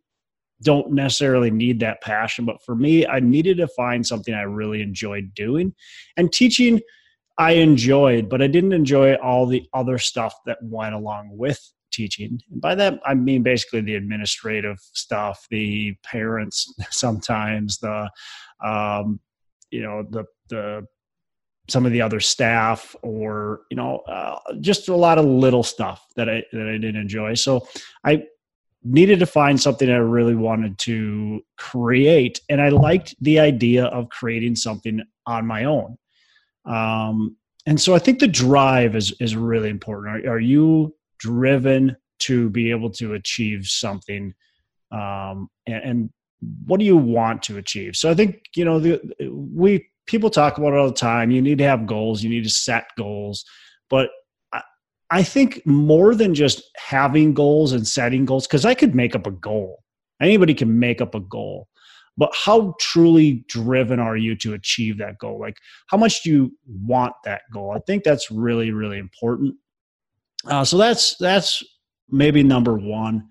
don't 0.63 0.91
necessarily 0.91 1.49
need 1.49 1.79
that 1.79 2.01
passion, 2.01 2.45
but 2.45 2.61
for 2.63 2.75
me, 2.75 3.05
I 3.07 3.19
needed 3.19 3.57
to 3.57 3.67
find 3.69 4.05
something 4.05 4.33
I 4.33 4.41
really 4.41 4.81
enjoyed 4.81 5.33
doing. 5.33 5.73
And 6.17 6.31
teaching, 6.33 6.81
I 7.37 7.53
enjoyed, 7.53 8.29
but 8.29 8.41
I 8.41 8.47
didn't 8.47 8.73
enjoy 8.73 9.15
all 9.15 9.45
the 9.45 9.63
other 9.73 9.97
stuff 9.97 10.35
that 10.45 10.57
went 10.61 10.93
along 10.93 11.29
with 11.31 11.59
teaching. 11.91 12.39
And 12.51 12.61
by 12.61 12.75
that, 12.75 12.99
I 13.05 13.13
mean 13.13 13.43
basically 13.43 13.81
the 13.81 13.95
administrative 13.95 14.79
stuff, 14.93 15.45
the 15.49 15.95
parents 16.03 16.73
sometimes, 16.89 17.77
the, 17.79 18.09
um, 18.63 19.19
you 19.69 19.81
know, 19.81 20.03
the, 20.09 20.25
the, 20.49 20.85
some 21.69 21.85
of 21.85 21.91
the 21.91 22.01
other 22.01 22.19
staff 22.19 22.95
or, 23.01 23.61
you 23.69 23.77
know, 23.77 23.99
uh, 24.07 24.37
just 24.59 24.89
a 24.89 24.95
lot 24.95 25.17
of 25.17 25.25
little 25.25 25.63
stuff 25.63 26.05
that 26.15 26.27
I, 26.27 26.43
that 26.51 26.67
I 26.67 26.73
didn't 26.73 26.97
enjoy. 26.97 27.35
So 27.35 27.67
I 28.03 28.23
needed 28.83 29.19
to 29.19 29.25
find 29.25 29.61
something 29.61 29.89
I 29.89 29.97
really 29.97 30.35
wanted 30.35 30.77
to 30.79 31.41
create. 31.57 32.41
And 32.49 32.61
I 32.61 32.69
liked 32.69 33.15
the 33.21 33.39
idea 33.39 33.85
of 33.85 34.09
creating 34.09 34.55
something 34.55 35.01
on 35.27 35.45
my 35.45 35.65
own. 35.65 35.97
Um, 36.65 37.37
and 37.65 37.79
so 37.79 37.93
I 37.93 37.99
think 37.99 38.19
the 38.19 38.27
drive 38.27 38.95
is 38.95 39.13
is 39.19 39.35
really 39.35 39.69
important. 39.69 40.25
Are, 40.25 40.33
are 40.33 40.39
you 40.39 40.95
driven 41.21 41.95
to 42.19 42.49
be 42.49 42.71
able 42.71 42.89
to 42.89 43.13
achieve 43.13 43.67
something 43.67 44.33
um, 44.91 45.49
and, 45.67 45.83
and 45.83 46.09
what 46.65 46.79
do 46.79 46.85
you 46.85 46.97
want 46.97 47.43
to 47.43 47.57
achieve? 47.57 47.95
So 47.95 48.09
i 48.09 48.13
think 48.13 48.41
you 48.55 48.65
know 48.65 48.79
the, 48.79 48.99
we 49.29 49.87
people 50.07 50.29
talk 50.29 50.57
about 50.57 50.73
it 50.73 50.77
all 50.77 50.87
the 50.87 50.93
time 50.93 51.31
you 51.31 51.41
need 51.41 51.59
to 51.59 51.63
have 51.63 51.85
goals 51.85 52.23
you 52.23 52.29
need 52.29 52.43
to 52.43 52.49
set 52.49 52.85
goals 52.97 53.45
but 53.89 54.09
I, 54.51 54.61
I 55.11 55.23
think 55.23 55.65
more 55.65 56.15
than 56.15 56.33
just 56.33 56.63
having 56.75 57.33
goals 57.33 57.73
and 57.73 57.87
setting 57.87 58.25
goals 58.25 58.47
because 58.47 58.65
i 58.65 58.73
could 58.73 58.95
make 58.95 59.15
up 59.15 59.27
a 59.27 59.31
goal. 59.31 59.83
Anybody 60.19 60.53
can 60.53 60.79
make 60.79 61.01
up 61.01 61.15
a 61.15 61.19
goal 61.19 61.67
but 62.17 62.31
how 62.35 62.75
truly 62.79 63.45
driven 63.47 63.99
are 63.99 64.17
you 64.17 64.35
to 64.35 64.53
achieve 64.53 64.97
that 64.97 65.17
goal? 65.17 65.39
Like 65.39 65.55
how 65.87 65.97
much 65.97 66.23
do 66.23 66.29
you 66.29 66.57
want 66.67 67.13
that 67.23 67.43
goal? 67.53 67.71
I 67.71 67.79
think 67.79 68.03
that's 68.03 68.31
really 68.31 68.71
really 68.71 68.97
important 68.97 69.55
uh, 70.45 70.63
so 70.63 70.77
that's 70.77 71.15
that's 71.17 71.63
maybe 72.09 72.43
number 72.43 72.77
one 72.77 73.27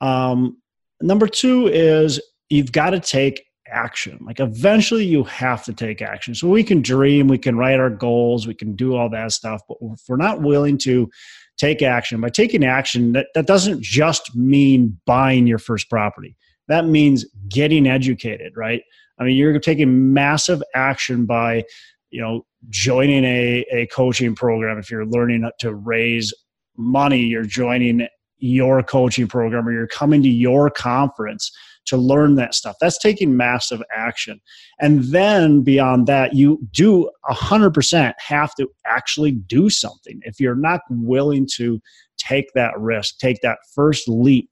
um, 0.00 0.56
number 1.00 1.26
two 1.26 1.68
is 1.68 2.20
you've 2.48 2.72
got 2.72 2.90
to 2.90 3.00
take 3.00 3.44
action 3.68 4.18
like 4.24 4.38
eventually 4.38 5.04
you 5.04 5.24
have 5.24 5.64
to 5.64 5.72
take 5.72 6.00
action 6.00 6.34
so 6.34 6.48
we 6.48 6.62
can 6.62 6.80
dream 6.80 7.26
we 7.26 7.38
can 7.38 7.56
write 7.56 7.80
our 7.80 7.90
goals 7.90 8.46
we 8.46 8.54
can 8.54 8.76
do 8.76 8.94
all 8.94 9.10
that 9.10 9.32
stuff 9.32 9.60
but 9.68 9.76
if 9.80 10.00
we're 10.08 10.16
not 10.16 10.40
willing 10.40 10.78
to 10.78 11.10
take 11.58 11.82
action 11.82 12.20
by 12.20 12.28
taking 12.28 12.64
action 12.64 13.12
that, 13.12 13.26
that 13.34 13.46
doesn't 13.46 13.82
just 13.82 14.36
mean 14.36 14.96
buying 15.04 15.48
your 15.48 15.58
first 15.58 15.90
property 15.90 16.36
that 16.68 16.86
means 16.86 17.24
getting 17.48 17.86
educated, 17.86 18.56
right? 18.56 18.82
I 19.18 19.24
mean, 19.24 19.36
you're 19.36 19.58
taking 19.58 20.12
massive 20.12 20.62
action 20.74 21.26
by, 21.26 21.64
you 22.10 22.20
know, 22.20 22.44
joining 22.68 23.24
a, 23.24 23.64
a 23.70 23.86
coaching 23.86 24.34
program. 24.34 24.78
If 24.78 24.90
you're 24.90 25.06
learning 25.06 25.48
to 25.60 25.74
raise 25.74 26.34
money, 26.76 27.20
you're 27.20 27.44
joining 27.44 28.06
your 28.38 28.82
coaching 28.82 29.26
program 29.26 29.66
or 29.66 29.72
you're 29.72 29.86
coming 29.86 30.22
to 30.22 30.28
your 30.28 30.70
conference 30.70 31.50
to 31.86 31.96
learn 31.96 32.34
that 32.34 32.54
stuff. 32.54 32.76
That's 32.80 32.98
taking 32.98 33.36
massive 33.36 33.82
action. 33.94 34.40
And 34.80 35.04
then 35.04 35.62
beyond 35.62 36.06
that, 36.08 36.34
you 36.34 36.58
do 36.72 37.10
100% 37.30 38.14
have 38.18 38.54
to 38.56 38.68
actually 38.84 39.32
do 39.32 39.70
something. 39.70 40.20
If 40.24 40.40
you're 40.40 40.56
not 40.56 40.80
willing 40.90 41.48
to 41.54 41.80
take 42.18 42.52
that 42.54 42.78
risk, 42.78 43.18
take 43.18 43.40
that 43.42 43.58
first 43.74 44.08
leap, 44.08 44.50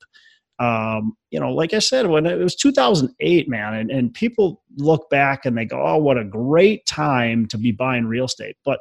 um, 0.60 1.16
you 1.30 1.40
know, 1.40 1.52
like 1.52 1.74
I 1.74 1.80
said, 1.80 2.06
when 2.06 2.26
it 2.26 2.38
was 2.38 2.54
2008, 2.54 3.48
man, 3.48 3.74
and, 3.74 3.90
and 3.90 4.14
people 4.14 4.62
look 4.76 5.10
back 5.10 5.44
and 5.44 5.58
they 5.58 5.64
go, 5.64 5.84
"Oh, 5.84 5.96
what 5.96 6.16
a 6.16 6.24
great 6.24 6.86
time 6.86 7.46
to 7.46 7.58
be 7.58 7.72
buying 7.72 8.06
real 8.06 8.26
estate." 8.26 8.56
But 8.64 8.78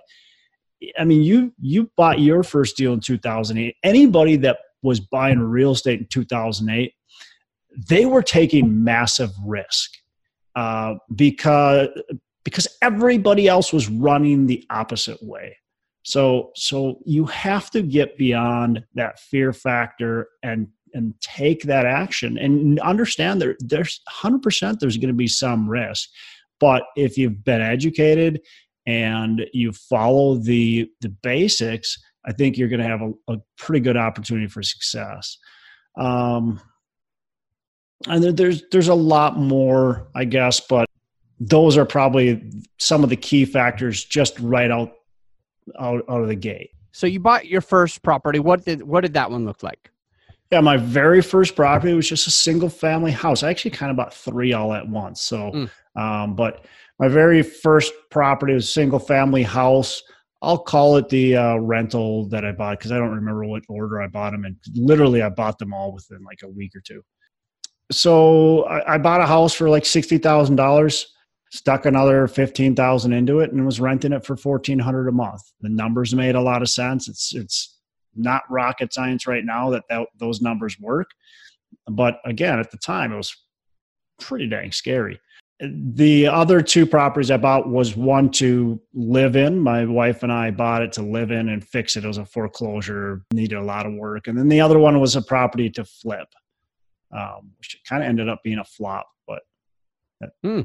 I 0.98 1.06
mean, 1.06 1.24
you 1.24 1.54
you 1.60 1.90
bought 1.96 2.20
your 2.20 2.44
first 2.44 2.78
deal 2.78 2.94
in 2.94 3.00
2008. 3.00 3.76
Anybody 3.84 4.36
that 4.38 4.58
was 4.82 5.00
buying 5.00 5.40
real 5.40 5.72
estate 5.72 6.00
in 6.00 6.08
2008, 6.08 6.94
they 7.90 8.06
were 8.06 8.22
taking 8.22 8.84
massive 8.84 9.32
risk 9.46 9.92
uh, 10.56 10.96
because 11.16 11.90
because 12.44 12.68
everybody 12.82 13.48
else 13.48 13.72
was 13.72 13.90
running 13.90 14.46
the 14.46 14.66
opposite 14.70 15.22
way. 15.22 15.58
So 16.04 16.52
so 16.56 17.00
you 17.06 17.26
have 17.26 17.72
to 17.72 17.82
get 17.82 18.18
beyond 18.18 18.84
that 18.96 19.20
fear 19.20 19.54
factor 19.54 20.28
and 20.44 20.68
and 20.94 21.14
take 21.22 21.64
that 21.64 21.86
action 21.86 22.38
and 22.38 22.80
understand 22.82 23.42
there 23.42 23.56
there's 23.60 24.02
100% 24.22 24.80
there's 24.80 24.98
going 24.98 25.08
to 25.08 25.14
be 25.14 25.28
some 25.28 25.68
risk 25.68 26.08
but 26.60 26.84
if 26.96 27.18
you've 27.18 27.44
been 27.44 27.62
educated 27.62 28.40
and 28.86 29.46
you 29.54 29.72
follow 29.72 30.36
the 30.36 30.90
the 31.02 31.10
basics 31.10 31.98
i 32.26 32.32
think 32.32 32.58
you're 32.58 32.68
going 32.68 32.82
to 32.82 32.88
have 32.88 33.02
a, 33.02 33.12
a 33.34 33.38
pretty 33.58 33.80
good 33.80 33.98
opportunity 33.98 34.48
for 34.48 34.62
success 34.62 35.38
um, 35.96 36.60
and 38.08 38.24
there's 38.38 38.64
there's 38.72 38.88
a 38.90 38.94
lot 38.94 39.38
more 39.38 40.08
i 40.16 40.26
guess 40.26 40.60
but 40.60 40.88
those 41.40 41.78
are 41.78 41.86
probably 41.86 42.52
some 42.80 43.04
of 43.04 43.10
the 43.10 43.16
key 43.16 43.46
factors 43.46 44.04
just 44.06 44.40
right 44.40 44.72
out 44.72 44.94
out, 45.80 46.04
out 46.10 46.22
of 46.22 46.28
the 46.28 46.36
gate 46.36 46.72
so 46.92 47.08
you 47.08 47.20
bought 47.20 47.48
your 47.48 47.62
first 47.62 48.02
property 48.04 48.40
what 48.40 48.66
did 48.66 48.82
what 48.82 49.02
did 49.02 49.14
that 49.14 49.32
one 49.32 49.46
look 49.46 49.64
like 49.64 49.90
yeah, 50.54 50.62
my 50.62 50.78
very 50.78 51.24
first 51.24 51.56
property 51.56 51.96
was 51.96 52.08
just 52.08 52.28
a 52.28 52.32
single 52.32 52.70
family 52.70 53.10
house. 53.10 53.42
I 53.42 53.50
actually 53.50 53.72
kind 53.72 53.90
of 53.90 53.98
bought 53.98 54.14
three 54.14 54.54
all 54.54 54.72
at 54.72 54.88
once. 54.88 55.20
So, 55.20 55.52
mm. 55.52 55.70
um, 56.00 56.36
but 56.36 56.66
my 57.00 57.08
very 57.08 57.42
first 57.42 57.94
property 58.12 58.54
was 58.54 58.72
single 58.72 59.00
family 59.00 59.44
house. 59.44 60.02
I'll 60.42 60.58
call 60.58 60.98
it 60.98 61.08
the 61.10 61.38
uh, 61.38 61.56
rental 61.58 62.28
that 62.30 62.44
I 62.44 62.52
bought 62.52 62.80
because 62.80 62.92
I 62.92 62.98
don't 62.98 63.16
remember 63.16 63.46
what 63.46 63.64
order 63.70 64.02
I 64.02 64.08
bought 64.08 64.32
them 64.32 64.46
in. 64.46 64.58
Literally, 64.76 65.22
I 65.22 65.30
bought 65.30 65.58
them 65.58 65.74
all 65.74 65.94
within 65.94 66.24
like 66.24 66.40
a 66.44 66.50
week 66.50 66.76
or 66.76 66.82
two. 66.82 67.02
So 67.92 68.64
I, 68.66 68.96
I 68.96 68.98
bought 68.98 69.22
a 69.22 69.26
house 69.26 69.54
for 69.54 69.70
like 69.70 69.86
sixty 69.86 70.18
thousand 70.18 70.58
dollars, 70.58 71.14
stuck 71.52 71.86
another 71.86 72.28
fifteen 72.28 72.76
thousand 72.76 73.14
into 73.14 73.40
it, 73.40 73.52
and 73.52 73.66
was 73.66 73.80
renting 73.80 74.14
it 74.14 74.26
for 74.26 74.36
fourteen 74.36 74.80
hundred 74.80 75.08
a 75.08 75.14
month. 75.14 75.42
The 75.62 75.70
numbers 75.70 76.14
made 76.14 76.36
a 76.36 76.42
lot 76.42 76.62
of 76.62 76.70
sense. 76.70 77.08
It's 77.08 77.34
it's 77.34 77.80
not 78.16 78.44
rocket 78.50 78.94
science 78.94 79.26
right 79.26 79.44
now 79.44 79.70
that, 79.72 79.84
that 79.90 80.08
those 80.20 80.42
numbers 80.42 80.80
work. 80.80 81.10
But 81.88 82.20
again, 82.26 82.60
at 82.60 82.70
the 82.70 82.78
time, 82.78 83.14
it 83.14 83.18
was 83.18 83.36
pretty 84.20 84.48
dang 84.48 84.72
scary. 84.72 85.20
The 85.60 86.28
other 86.28 86.62
two 86.62 86.86
properties 86.86 87.32
I 87.32 87.38
bought 87.38 87.70
was 87.70 87.96
one 87.96 88.30
to 88.32 88.82
live 88.94 89.36
in. 89.36 89.60
My 89.60 89.86
wife 89.86 90.24
and 90.24 90.32
I 90.32 90.52
bought 90.52 90.82
it 90.82 90.92
to 90.94 91.02
live 91.02 91.32
in 91.32 91.50
and 91.50 91.64
fix 91.64 91.96
it. 91.96 92.04
It 92.04 92.08
was 92.08 92.18
a 92.18 92.26
foreclosure, 92.26 93.24
needed 93.32 93.58
a 93.58 93.64
lot 93.64 93.86
of 93.86 93.94
work. 93.94 94.28
And 94.28 94.38
then 94.38 94.50
the 94.50 94.60
other 94.60 94.80
one 94.80 95.00
was 95.00 95.16
a 95.16 95.22
property 95.22 95.70
to 95.72 95.86
flip, 95.86 96.28
um, 97.16 97.52
which 97.60 97.80
kind 97.88 98.04
of 98.04 98.10
ended 98.10 98.28
up 98.30 98.42
being 98.44 98.60
a 98.60 98.66
flop. 98.66 99.08
But 99.28 99.44
hmm. 100.44 100.62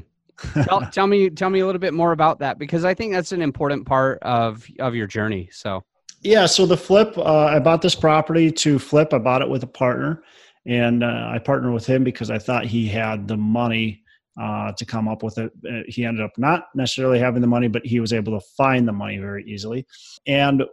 tell, 0.63 0.81
tell 0.91 1.07
me, 1.07 1.29
tell 1.29 1.49
me 1.49 1.59
a 1.59 1.65
little 1.65 1.79
bit 1.79 1.93
more 1.93 2.11
about 2.11 2.39
that 2.39 2.57
because 2.57 2.83
I 2.83 2.93
think 2.93 3.13
that's 3.13 3.31
an 3.31 3.41
important 3.41 3.85
part 3.85 4.19
of 4.23 4.65
of 4.79 4.95
your 4.95 5.07
journey. 5.07 5.49
So 5.51 5.83
yeah, 6.21 6.45
so 6.45 6.65
the 6.65 6.77
flip, 6.77 7.17
uh, 7.17 7.45
I 7.45 7.59
bought 7.59 7.81
this 7.81 7.95
property 7.95 8.51
to 8.51 8.77
flip. 8.77 9.13
I 9.13 9.19
bought 9.19 9.41
it 9.41 9.49
with 9.49 9.63
a 9.63 9.67
partner, 9.67 10.23
and 10.65 11.03
uh, 11.03 11.29
I 11.33 11.39
partnered 11.39 11.73
with 11.73 11.85
him 11.85 12.03
because 12.03 12.29
I 12.29 12.37
thought 12.37 12.65
he 12.65 12.87
had 12.87 13.27
the 13.27 13.37
money 13.37 14.03
uh, 14.39 14.71
to 14.73 14.85
come 14.85 15.07
up 15.07 15.21
with 15.21 15.37
it. 15.37 15.51
Uh, 15.69 15.81
he 15.87 16.05
ended 16.05 16.23
up 16.23 16.31
not 16.37 16.67
necessarily 16.73 17.19
having 17.19 17.41
the 17.41 17.47
money, 17.47 17.67
but 17.67 17.85
he 17.85 17.99
was 17.99 18.13
able 18.13 18.39
to 18.39 18.45
find 18.57 18.87
the 18.87 18.93
money 18.93 19.17
very 19.17 19.43
easily. 19.45 19.85
And 20.27 20.63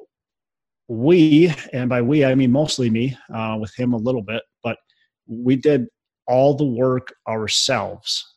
we, 0.88 1.52
and 1.72 1.88
by 1.88 2.00
we 2.00 2.24
I 2.24 2.34
mean 2.34 2.52
mostly 2.52 2.90
me, 2.90 3.16
uh, 3.34 3.56
with 3.60 3.74
him 3.76 3.92
a 3.92 3.98
little 3.98 4.22
bit, 4.22 4.42
but 4.62 4.76
we 5.26 5.56
did 5.56 5.86
all 6.28 6.54
the 6.54 6.64
work 6.64 7.12
ourselves, 7.28 8.36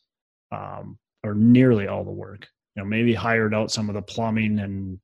um, 0.52 0.98
or 1.24 1.36
nearly 1.36 1.88
all 1.88 2.04
the 2.04 2.12
work. 2.12 2.48
You 2.76 2.84
know, 2.84 2.90
maybe 2.90 3.14
hired 3.14 3.54
out 3.54 3.72
some 3.72 3.90
of 3.90 3.96
the 3.96 4.02
plumbing 4.02 4.60
and 4.60 5.00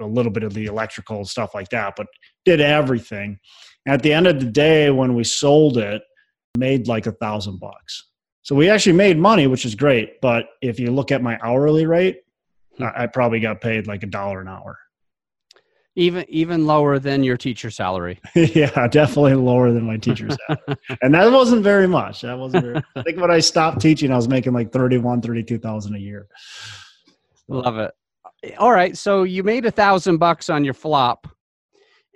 a 0.00 0.06
little 0.06 0.32
bit 0.32 0.42
of 0.42 0.54
the 0.54 0.66
electrical 0.66 1.24
stuff 1.26 1.54
like 1.54 1.68
that, 1.70 1.94
but 1.96 2.06
did 2.46 2.60
everything. 2.60 3.38
At 3.86 4.02
the 4.02 4.12
end 4.12 4.26
of 4.26 4.40
the 4.40 4.46
day, 4.46 4.90
when 4.90 5.14
we 5.14 5.24
sold 5.24 5.76
it, 5.76 6.02
made 6.56 6.88
like 6.88 7.06
a 7.06 7.12
thousand 7.12 7.60
bucks. 7.60 8.09
So 8.42 8.54
we 8.54 8.70
actually 8.70 8.94
made 8.94 9.18
money, 9.18 9.46
which 9.46 9.64
is 9.64 9.74
great. 9.74 10.20
But 10.20 10.46
if 10.62 10.80
you 10.80 10.90
look 10.90 11.12
at 11.12 11.22
my 11.22 11.38
hourly 11.42 11.86
rate, 11.86 12.22
hmm. 12.76 12.84
I 12.94 13.06
probably 13.06 13.40
got 13.40 13.60
paid 13.60 13.86
like 13.86 14.02
a 14.02 14.06
dollar 14.06 14.40
an 14.40 14.48
hour. 14.48 14.78
Even 15.96 16.24
even 16.28 16.66
lower 16.66 16.98
than 16.98 17.24
your 17.24 17.36
teacher 17.36 17.70
salary. 17.70 18.20
yeah, 18.34 18.86
definitely 18.88 19.34
lower 19.34 19.72
than 19.72 19.84
my 19.84 19.96
teacher's 19.96 20.36
salary. 20.46 20.78
and 21.02 21.12
that 21.14 21.30
wasn't 21.30 21.62
very 21.62 21.88
much. 21.88 22.22
That 22.22 22.38
wasn't 22.38 22.64
very 22.64 22.82
I 22.96 23.02
think 23.02 23.20
when 23.20 23.30
I 23.30 23.40
stopped 23.40 23.80
teaching, 23.80 24.12
I 24.12 24.16
was 24.16 24.28
making 24.28 24.52
like 24.52 24.72
31, 24.72 25.20
32,000 25.20 25.94
a 25.94 25.98
year. 25.98 26.28
Love 27.48 27.78
it 27.78 27.92
all 28.58 28.72
right 28.72 28.96
so 28.96 29.22
you 29.22 29.42
made 29.42 29.66
a 29.66 29.70
thousand 29.70 30.18
bucks 30.18 30.48
on 30.48 30.64
your 30.64 30.74
flop 30.74 31.26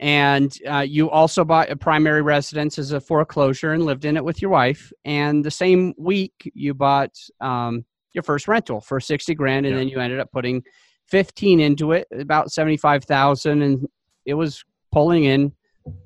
and 0.00 0.56
uh, 0.68 0.80
you 0.80 1.08
also 1.10 1.44
bought 1.44 1.70
a 1.70 1.76
primary 1.76 2.22
residence 2.22 2.78
as 2.78 2.92
a 2.92 3.00
foreclosure 3.00 3.72
and 3.72 3.84
lived 3.84 4.04
in 4.04 4.16
it 4.16 4.24
with 4.24 4.42
your 4.42 4.50
wife. 4.50 4.92
And 5.04 5.44
the 5.44 5.50
same 5.50 5.94
week 5.96 6.50
you 6.54 6.74
bought 6.74 7.16
um, 7.40 7.84
your 8.12 8.22
first 8.22 8.48
rental 8.48 8.80
for 8.80 8.98
60 8.98 9.34
grand 9.34 9.66
and 9.66 9.74
yeah. 9.74 9.78
then 9.78 9.88
you 9.88 10.00
ended 10.00 10.20
up 10.20 10.32
putting 10.32 10.62
15 11.06 11.60
into 11.60 11.92
it 11.92 12.08
about 12.12 12.50
75000 12.50 13.62
and 13.62 13.88
it 14.26 14.34
was 14.34 14.64
pulling 14.90 15.24
in 15.24 15.52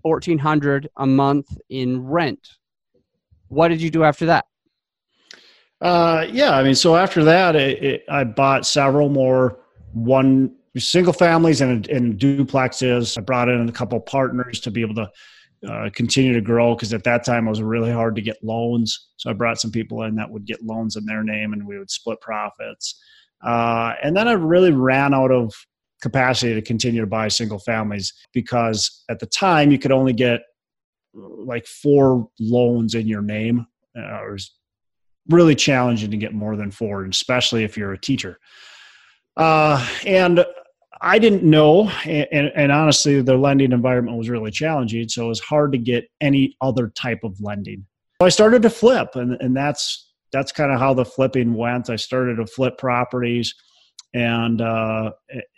1400 0.02 0.88
a 0.97 1.07
month 1.07 1.57
in 1.71 2.04
rent. 2.04 2.57
What 3.49 3.68
did 3.68 3.80
you 3.80 3.90
do 3.90 4.04
after 4.04 4.26
that? 4.26 4.45
Uh, 5.80 6.26
yeah 6.33 6.57
i 6.57 6.62
mean 6.64 6.75
so 6.75 6.97
after 6.97 7.23
that 7.23 7.54
it, 7.54 7.80
it, 7.80 8.04
i 8.09 8.25
bought 8.25 8.66
several 8.66 9.09
more 9.09 9.61
one 9.92 10.52
single 10.77 11.13
families 11.13 11.61
and, 11.61 11.89
and 11.89 12.19
duplexes. 12.19 13.17
I 13.17 13.21
brought 13.21 13.49
in 13.49 13.69
a 13.69 13.73
couple 13.73 13.99
partners 14.01 14.61
to 14.61 14.71
be 14.71 14.81
able 14.81 14.95
to 14.97 15.11
uh, 15.69 15.91
continue 15.93 16.33
to 16.33 16.41
grow 16.41 16.75
because 16.75 16.95
at 16.95 17.05
that 17.05 17.25
time 17.25 17.47
it 17.47 17.51
was 17.51 17.63
really 17.63 17.91
hard 17.91 18.15
to 18.17 18.23
get 18.23 18.43
loans. 18.43 19.09
So 19.17 19.31
I 19.31 19.33
brought 19.33 19.61
some 19.61 19.73
people 19.73 20.05
in 20.05 20.15
that 20.17 20.31
would 20.31 20.47
get 20.47 20.63
loans 20.63 20.97
in 20.97 21.05
their 21.05 21.25
name 21.25 21.53
and 21.53 21.67
we 21.67 21.79
would 21.79 21.91
split 21.91 22.21
profits. 22.21 23.01
Uh, 23.45 23.95
and 24.03 24.17
then 24.17 24.29
I 24.29 24.33
really 24.33 24.73
ran 24.73 25.15
out 25.15 25.31
of 25.31 25.53
capacity 26.01 26.55
to 26.55 26.63
continue 26.63 27.01
to 27.01 27.07
buy 27.07 27.29
single 27.29 27.59
families 27.59 28.13
because 28.33 29.05
at 29.09 29.19
the 29.19 29.27
time 29.27 29.73
you 29.73 29.79
could 29.79 29.93
only 29.93 30.13
get 30.13 30.43
like 31.15 31.67
four 31.67 32.29
loans 32.39 32.95
in 32.95 33.09
your 33.09 33.23
name 33.23 33.67
uh, 33.97 34.21
was 34.31 34.55
really 35.29 35.55
challenging 35.55 36.11
to 36.11 36.17
get 36.17 36.35
more 36.35 36.57
than 36.57 36.71
four, 36.71 37.05
especially 37.05 37.65
if 37.65 37.77
you're 37.77 37.93
a 37.93 38.01
teacher. 38.01 38.39
Uh, 39.37 39.87
and 40.07 40.45
I 41.00 41.19
didn't 41.19 41.43
know, 41.43 41.88
and, 42.05 42.50
and, 42.55 42.73
honestly, 42.73 43.21
the 43.23 43.37
lending 43.37 43.73
environment 43.73 44.17
was 44.17 44.28
really 44.28 44.50
challenging. 44.50 45.09
So 45.09 45.26
it 45.26 45.28
was 45.28 45.40
hard 45.40 45.73
to 45.73 45.78
get 45.78 46.09
any 46.21 46.57
other 46.61 46.88
type 46.88 47.21
of 47.25 47.40
lending. 47.40 47.87
So 48.21 48.26
I 48.26 48.31
started 48.31 48.62
to 48.62 48.71
flip, 48.71 49.14
and, 49.14 49.40
and 49.40 49.57
that's 49.57 50.12
that's 50.33 50.52
kind 50.52 50.73
of 50.73 50.78
how 50.78 50.95
the 50.95 51.05
flipping 51.05 51.55
went. 51.55 51.88
I 51.88 51.97
started 51.97 52.37
to 52.37 52.47
flip 52.47 52.78
properties, 52.78 53.55
and 54.14 54.61
uh, 54.61 55.12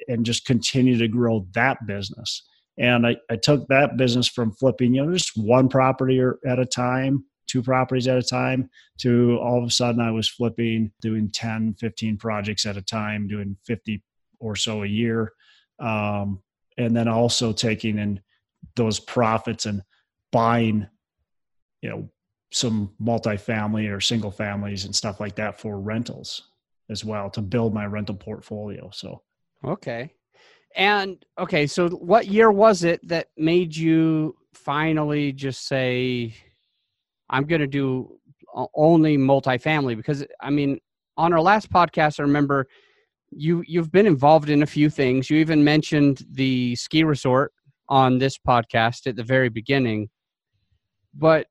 and 0.08 0.26
just 0.26 0.44
continue 0.44 0.98
to 0.98 1.08
grow 1.08 1.46
that 1.52 1.78
business. 1.86 2.42
And 2.78 3.06
I, 3.06 3.16
I 3.30 3.36
took 3.36 3.68
that 3.68 3.96
business 3.96 4.26
from 4.26 4.52
flipping, 4.52 4.94
you 4.94 5.04
know, 5.04 5.12
just 5.12 5.36
one 5.36 5.68
property 5.68 6.22
at 6.46 6.58
a 6.58 6.64
time, 6.64 7.24
two 7.46 7.62
properties 7.62 8.08
at 8.08 8.16
a 8.16 8.22
time, 8.22 8.70
to 9.00 9.38
all 9.38 9.58
of 9.58 9.68
a 9.68 9.70
sudden 9.70 10.00
I 10.00 10.10
was 10.10 10.28
flipping, 10.30 10.90
doing 11.02 11.30
10, 11.30 11.74
15 11.74 12.16
projects 12.16 12.64
at 12.64 12.78
a 12.78 12.82
time, 12.82 13.28
doing 13.28 13.56
50 13.66 14.02
or 14.40 14.56
so 14.56 14.82
a 14.82 14.86
year. 14.86 15.32
Um, 15.78 16.42
and 16.76 16.96
then 16.96 17.08
also 17.08 17.52
taking 17.52 17.98
in 17.98 18.20
those 18.74 18.98
profits 18.98 19.66
and 19.66 19.82
buying, 20.32 20.86
you 21.82 21.90
know, 21.90 22.10
some 22.52 22.92
multifamily 23.00 23.94
or 23.94 24.00
single 24.00 24.30
families 24.30 24.84
and 24.84 24.94
stuff 24.94 25.20
like 25.20 25.36
that 25.36 25.60
for 25.60 25.78
rentals 25.78 26.50
as 26.88 27.04
well 27.04 27.30
to 27.30 27.40
build 27.40 27.72
my 27.72 27.86
rental 27.86 28.16
portfolio. 28.16 28.90
So, 28.92 29.22
okay. 29.64 30.12
And 30.76 31.24
okay, 31.38 31.66
so 31.66 31.88
what 31.90 32.26
year 32.26 32.50
was 32.50 32.84
it 32.84 33.06
that 33.08 33.28
made 33.36 33.74
you 33.74 34.36
finally 34.54 35.32
just 35.32 35.66
say, 35.66 36.34
I'm 37.28 37.44
going 37.44 37.60
to 37.60 37.66
do 37.66 38.18
only 38.74 39.16
multifamily? 39.16 39.96
Because, 39.96 40.24
I 40.40 40.50
mean, 40.50 40.80
on 41.16 41.32
our 41.32 41.40
last 41.40 41.70
podcast, 41.70 42.18
I 42.18 42.24
remember 42.24 42.66
you 43.30 43.62
you've 43.66 43.92
been 43.92 44.06
involved 44.06 44.50
in 44.50 44.62
a 44.62 44.66
few 44.66 44.90
things. 44.90 45.30
You 45.30 45.38
even 45.38 45.62
mentioned 45.62 46.24
the 46.30 46.74
ski 46.76 47.04
resort 47.04 47.52
on 47.88 48.18
this 48.18 48.38
podcast 48.38 49.06
at 49.06 49.16
the 49.16 49.24
very 49.24 49.48
beginning. 49.48 50.08
But 51.14 51.46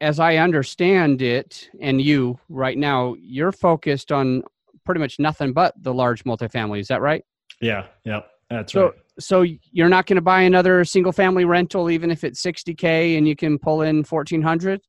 as 0.00 0.20
I 0.20 0.36
understand 0.36 1.22
it, 1.22 1.68
and 1.80 2.00
you 2.00 2.38
right 2.48 2.78
now, 2.78 3.14
you're 3.18 3.52
focused 3.52 4.12
on 4.12 4.42
pretty 4.84 5.00
much 5.00 5.18
nothing 5.18 5.52
but 5.52 5.74
the 5.82 5.92
large 5.92 6.24
multifamily. 6.24 6.80
Is 6.80 6.88
that 6.88 7.00
right? 7.00 7.22
Yeah. 7.60 7.86
Yep. 8.04 8.30
That's 8.50 8.72
so, 8.72 8.84
right. 8.84 8.92
So 9.20 9.42
you're 9.42 9.88
not 9.88 10.06
going 10.06 10.16
to 10.16 10.22
buy 10.22 10.42
another 10.42 10.84
single 10.84 11.12
family 11.12 11.44
rental, 11.44 11.90
even 11.90 12.10
if 12.10 12.24
it's 12.24 12.40
60k 12.42 13.18
and 13.18 13.26
you 13.26 13.36
can 13.36 13.58
pull 13.58 13.82
in 13.82 14.04
1400. 14.04 14.80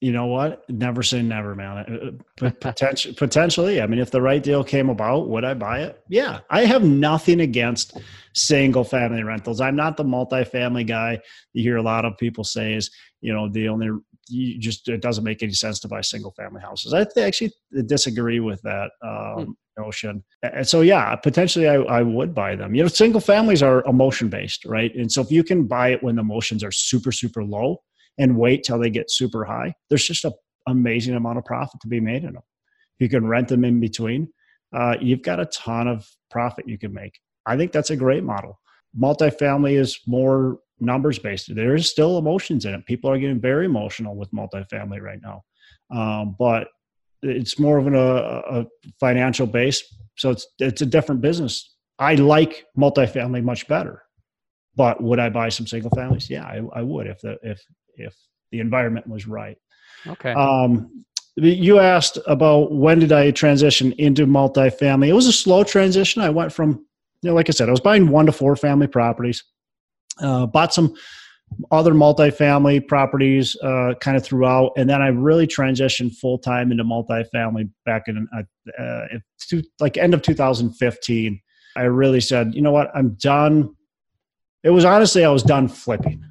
You 0.00 0.12
know 0.12 0.26
what? 0.26 0.68
Never 0.68 1.02
say 1.02 1.22
never, 1.22 1.54
man. 1.54 1.78
Uh, 2.40 2.46
uh, 2.46 2.50
potentially, 2.60 3.14
potentially. 3.14 3.80
I 3.80 3.86
mean, 3.86 3.98
if 3.98 4.10
the 4.10 4.20
right 4.20 4.42
deal 4.42 4.62
came 4.62 4.90
about, 4.90 5.28
would 5.30 5.44
I 5.44 5.54
buy 5.54 5.80
it? 5.80 6.00
Yeah, 6.10 6.40
I 6.50 6.66
have 6.66 6.84
nothing 6.84 7.40
against 7.40 7.98
single 8.34 8.84
family 8.84 9.22
rentals. 9.22 9.60
I'm 9.60 9.76
not 9.76 9.96
the 9.96 10.04
multifamily 10.04 10.86
guy. 10.86 11.20
You 11.54 11.62
hear 11.62 11.78
a 11.78 11.82
lot 11.82 12.04
of 12.04 12.16
people 12.18 12.44
say 12.44 12.74
is, 12.74 12.90
you 13.22 13.32
know, 13.32 13.48
the 13.48 13.68
only 13.68 13.88
you 14.28 14.58
just 14.58 14.86
it 14.88 15.00
doesn't 15.00 15.24
make 15.24 15.42
any 15.42 15.52
sense 15.52 15.80
to 15.80 15.88
buy 15.88 16.02
single 16.02 16.32
family 16.32 16.60
houses. 16.60 16.92
I 16.92 17.06
actually 17.20 17.52
disagree 17.86 18.40
with 18.40 18.60
that 18.62 18.90
um, 19.02 19.44
hmm. 19.78 19.82
notion. 19.82 20.24
And 20.42 20.68
so, 20.68 20.82
yeah, 20.82 21.16
potentially 21.16 21.68
I, 21.68 21.76
I 21.76 22.02
would 22.02 22.34
buy 22.34 22.54
them. 22.54 22.74
You 22.74 22.82
know, 22.82 22.88
single 22.88 23.20
families 23.20 23.62
are 23.62 23.82
emotion 23.86 24.28
based, 24.28 24.66
right? 24.66 24.94
And 24.94 25.10
so 25.10 25.22
if 25.22 25.30
you 25.30 25.42
can 25.42 25.66
buy 25.66 25.92
it 25.92 26.02
when 26.02 26.16
the 26.16 26.22
emotions 26.22 26.62
are 26.62 26.72
super 26.72 27.12
super 27.12 27.42
low 27.44 27.80
and 28.18 28.36
wait 28.36 28.64
till 28.64 28.78
they 28.78 28.90
get 28.90 29.10
super 29.10 29.44
high, 29.44 29.74
there's 29.88 30.06
just 30.06 30.24
an 30.24 30.32
amazing 30.66 31.14
amount 31.14 31.38
of 31.38 31.44
profit 31.44 31.80
to 31.80 31.88
be 31.88 32.00
made 32.00 32.24
in 32.24 32.34
them. 32.34 32.42
You 32.98 33.08
can 33.08 33.26
rent 33.26 33.48
them 33.48 33.64
in 33.64 33.78
between, 33.80 34.28
uh, 34.74 34.96
you've 35.00 35.22
got 35.22 35.40
a 35.40 35.46
ton 35.46 35.88
of 35.88 36.08
profit 36.30 36.68
you 36.68 36.78
can 36.78 36.92
make. 36.92 37.18
I 37.46 37.56
think 37.56 37.72
that's 37.72 37.90
a 37.90 37.96
great 37.96 38.24
model. 38.24 38.60
Multifamily 38.98 39.78
is 39.78 40.00
more 40.06 40.58
numbers 40.80 41.18
based. 41.18 41.54
There 41.54 41.74
is 41.74 41.88
still 41.88 42.18
emotions 42.18 42.64
in 42.64 42.74
it. 42.74 42.86
People 42.86 43.10
are 43.10 43.18
getting 43.18 43.40
very 43.40 43.66
emotional 43.66 44.16
with 44.16 44.30
multifamily 44.32 45.00
right 45.00 45.20
now, 45.22 45.44
um, 45.90 46.36
but 46.38 46.68
it's 47.22 47.58
more 47.58 47.78
of 47.78 47.86
an, 47.86 47.94
a, 47.94 48.00
a 48.04 48.66
financial 49.00 49.46
base. 49.46 49.82
So 50.16 50.30
it's 50.30 50.46
it's 50.58 50.82
a 50.82 50.86
different 50.86 51.20
business. 51.20 51.76
I 51.98 52.14
like 52.14 52.66
multifamily 52.76 53.42
much 53.42 53.66
better, 53.68 54.02
but 54.76 55.02
would 55.02 55.18
I 55.18 55.30
buy 55.30 55.48
some 55.48 55.66
single 55.66 55.90
families? 55.90 56.28
Yeah, 56.28 56.44
I, 56.44 56.60
I 56.74 56.82
would 56.82 57.06
if 57.06 57.20
the 57.20 57.38
if 57.42 57.62
if 57.96 58.14
the 58.50 58.60
environment 58.60 59.06
was 59.06 59.26
right. 59.26 59.58
Okay. 60.06 60.32
Um, 60.32 61.04
you 61.36 61.78
asked 61.78 62.18
about 62.26 62.72
when 62.72 62.98
did 62.98 63.12
I 63.12 63.30
transition 63.30 63.92
into 63.98 64.26
multifamily. 64.26 65.08
It 65.08 65.12
was 65.12 65.26
a 65.26 65.32
slow 65.32 65.64
transition. 65.64 66.22
I 66.22 66.30
went 66.30 66.52
from, 66.52 66.86
you 67.22 67.30
know, 67.30 67.34
like 67.34 67.50
I 67.50 67.52
said, 67.52 67.68
I 67.68 67.72
was 67.72 67.80
buying 67.80 68.08
one 68.08 68.26
to 68.26 68.32
four 68.32 68.56
family 68.56 68.86
properties 68.86 69.42
uh, 70.20 70.46
bought 70.46 70.74
some 70.74 70.94
other 71.70 71.92
multifamily 71.92 72.86
properties 72.88 73.56
uh, 73.62 73.94
kind 74.00 74.16
of 74.16 74.24
throughout, 74.24 74.72
and 74.76 74.90
then 74.90 75.00
I 75.00 75.08
really 75.08 75.46
transitioned 75.46 76.16
full 76.16 76.38
time 76.38 76.72
into 76.72 76.84
multifamily 76.84 77.70
back 77.84 78.04
in 78.08 78.26
uh, 78.36 78.82
uh, 78.82 79.06
two, 79.40 79.62
like 79.80 79.96
end 79.96 80.14
of 80.14 80.22
2015. 80.22 81.40
I 81.76 81.82
really 81.82 82.20
said, 82.20 82.54
you 82.54 82.62
know 82.62 82.72
what, 82.72 82.90
I'm 82.94 83.14
done. 83.20 83.74
It 84.64 84.70
was 84.70 84.84
honestly 84.84 85.24
I 85.24 85.30
was 85.30 85.42
done 85.42 85.68
flipping. 85.68 86.24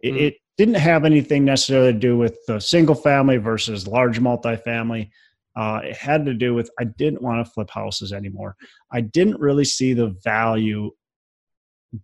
It, 0.00 0.12
mm. 0.12 0.20
it 0.20 0.34
didn't 0.58 0.74
have 0.74 1.04
anything 1.04 1.44
necessarily 1.44 1.92
to 1.92 1.98
do 1.98 2.18
with 2.18 2.36
the 2.46 2.60
single 2.60 2.94
family 2.94 3.36
versus 3.36 3.86
large 3.86 4.20
multifamily. 4.20 5.08
Uh, 5.56 5.80
it 5.84 5.96
had 5.96 6.26
to 6.26 6.34
do 6.34 6.54
with 6.54 6.70
I 6.78 6.84
didn't 6.84 7.22
want 7.22 7.44
to 7.44 7.50
flip 7.50 7.70
houses 7.70 8.12
anymore. 8.12 8.56
I 8.92 9.00
didn't 9.00 9.40
really 9.40 9.64
see 9.64 9.92
the 9.92 10.14
value 10.22 10.90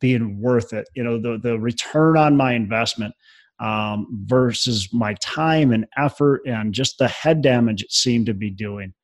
being 0.01 0.41
worth 0.41 0.73
it. 0.73 0.89
You 0.95 1.05
know, 1.05 1.21
the 1.21 1.39
the 1.39 1.59
return 1.59 2.17
on 2.17 2.37
my 2.37 2.55
investment 2.55 3.15
um, 3.61 4.23
versus 4.25 4.89
my 4.93 5.15
time 5.15 5.73
and 5.73 5.87
effort 5.97 6.41
and 6.47 6.73
just 6.73 6.99
the 6.99 7.09
head 7.09 7.43
damage 7.43 7.83
it 7.83 7.93
seemed 7.93 8.27
to 8.27 8.35
be 8.35 8.51
doing 8.51 8.95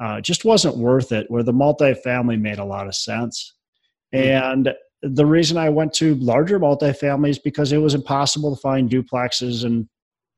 uh, 0.00 0.20
just 0.20 0.44
wasn't 0.44 0.76
worth 0.76 1.12
it. 1.12 1.26
Where 1.28 1.42
the 1.42 1.52
multifamily 1.52 2.40
made 2.40 2.58
a 2.58 2.64
lot 2.64 2.86
of 2.86 2.94
sense, 2.94 3.54
mm-hmm. 4.14 4.28
and 4.28 4.74
the 5.02 5.26
reason 5.26 5.56
I 5.56 5.68
went 5.68 5.92
to 5.94 6.14
larger 6.16 6.60
multifamilies 6.60 7.42
because 7.42 7.72
it 7.72 7.78
was 7.78 7.94
impossible 7.94 8.54
to 8.54 8.60
find 8.60 8.90
duplexes 8.90 9.64
and 9.64 9.88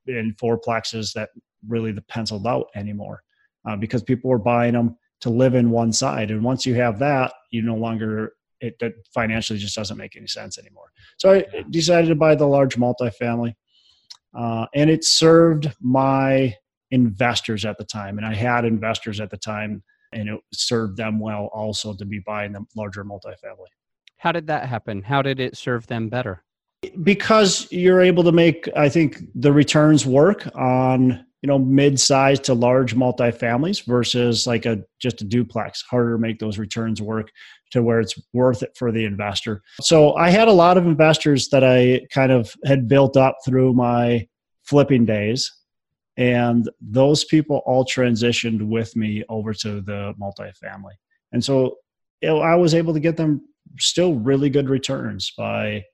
and 0.06 0.36
fourplexes 0.36 1.12
that 1.14 1.30
really 1.66 1.92
the 1.92 2.02
penciled 2.02 2.46
out 2.46 2.66
anymore 2.74 3.22
uh, 3.66 3.76
because 3.76 4.02
people 4.02 4.30
were 4.30 4.38
buying 4.38 4.74
them 4.74 4.96
to 5.20 5.30
live 5.30 5.54
in 5.54 5.70
one 5.70 5.92
side 5.92 6.30
and 6.30 6.42
once 6.42 6.66
you 6.66 6.74
have 6.74 6.98
that 6.98 7.32
you 7.50 7.62
no 7.62 7.74
longer 7.74 8.32
it 8.64 8.78
that 8.80 8.94
financially 9.12 9.58
just 9.58 9.76
doesn't 9.76 9.96
make 9.96 10.16
any 10.16 10.26
sense 10.26 10.58
anymore. 10.58 10.90
So 11.18 11.32
I 11.32 11.44
decided 11.70 12.08
to 12.08 12.14
buy 12.14 12.34
the 12.34 12.46
large 12.46 12.76
multifamily, 12.76 13.54
uh, 14.36 14.66
and 14.74 14.90
it 14.90 15.04
served 15.04 15.72
my 15.80 16.54
investors 16.90 17.64
at 17.64 17.78
the 17.78 17.84
time, 17.84 18.18
and 18.18 18.26
I 18.26 18.34
had 18.34 18.64
investors 18.64 19.20
at 19.20 19.30
the 19.30 19.36
time, 19.36 19.82
and 20.12 20.28
it 20.28 20.40
served 20.52 20.96
them 20.96 21.20
well 21.20 21.50
also 21.52 21.94
to 21.94 22.04
be 22.04 22.20
buying 22.20 22.52
the 22.52 22.64
larger 22.74 23.04
multifamily. 23.04 23.72
How 24.24 24.32
did 24.32 24.46
that 24.46 24.66
happen? 24.70 25.02
How 25.02 25.20
did 25.20 25.38
it 25.38 25.54
serve 25.54 25.86
them 25.86 26.08
better? 26.08 26.42
Because 27.02 27.70
you're 27.70 28.00
able 28.00 28.24
to 28.24 28.32
make, 28.32 28.66
I 28.74 28.88
think, 28.88 29.18
the 29.34 29.52
returns 29.52 30.06
work 30.06 30.48
on 30.56 31.26
you 31.42 31.46
know 31.46 31.58
mid-sized 31.58 32.44
to 32.44 32.54
large 32.54 32.96
multifamilies 32.96 33.84
versus 33.84 34.46
like 34.46 34.64
a 34.64 34.82
just 34.98 35.20
a 35.20 35.26
duplex 35.26 35.82
harder 35.82 36.12
to 36.14 36.18
make 36.18 36.38
those 36.38 36.56
returns 36.56 37.02
work 37.02 37.30
to 37.70 37.82
where 37.82 38.00
it's 38.00 38.18
worth 38.32 38.62
it 38.62 38.74
for 38.78 38.90
the 38.90 39.04
investor 39.04 39.60
so 39.82 40.14
i 40.14 40.30
had 40.30 40.48
a 40.48 40.52
lot 40.52 40.78
of 40.78 40.86
investors 40.86 41.50
that 41.50 41.62
i 41.62 42.00
kind 42.10 42.32
of 42.32 42.54
had 42.64 42.88
built 42.88 43.18
up 43.18 43.36
through 43.44 43.74
my 43.74 44.26
flipping 44.62 45.04
days 45.04 45.52
and 46.16 46.70
those 46.80 47.26
people 47.26 47.60
all 47.66 47.84
transitioned 47.84 48.62
with 48.62 48.96
me 48.96 49.22
over 49.28 49.52
to 49.52 49.82
the 49.82 50.14
multifamily 50.18 50.94
and 51.32 51.44
so 51.44 51.76
know, 52.22 52.40
i 52.40 52.54
was 52.54 52.74
able 52.74 52.94
to 52.94 53.00
get 53.00 53.18
them 53.18 53.42
still 53.78 54.14
really 54.14 54.50
good 54.50 54.68
returns 54.68 55.32
by 55.36 55.84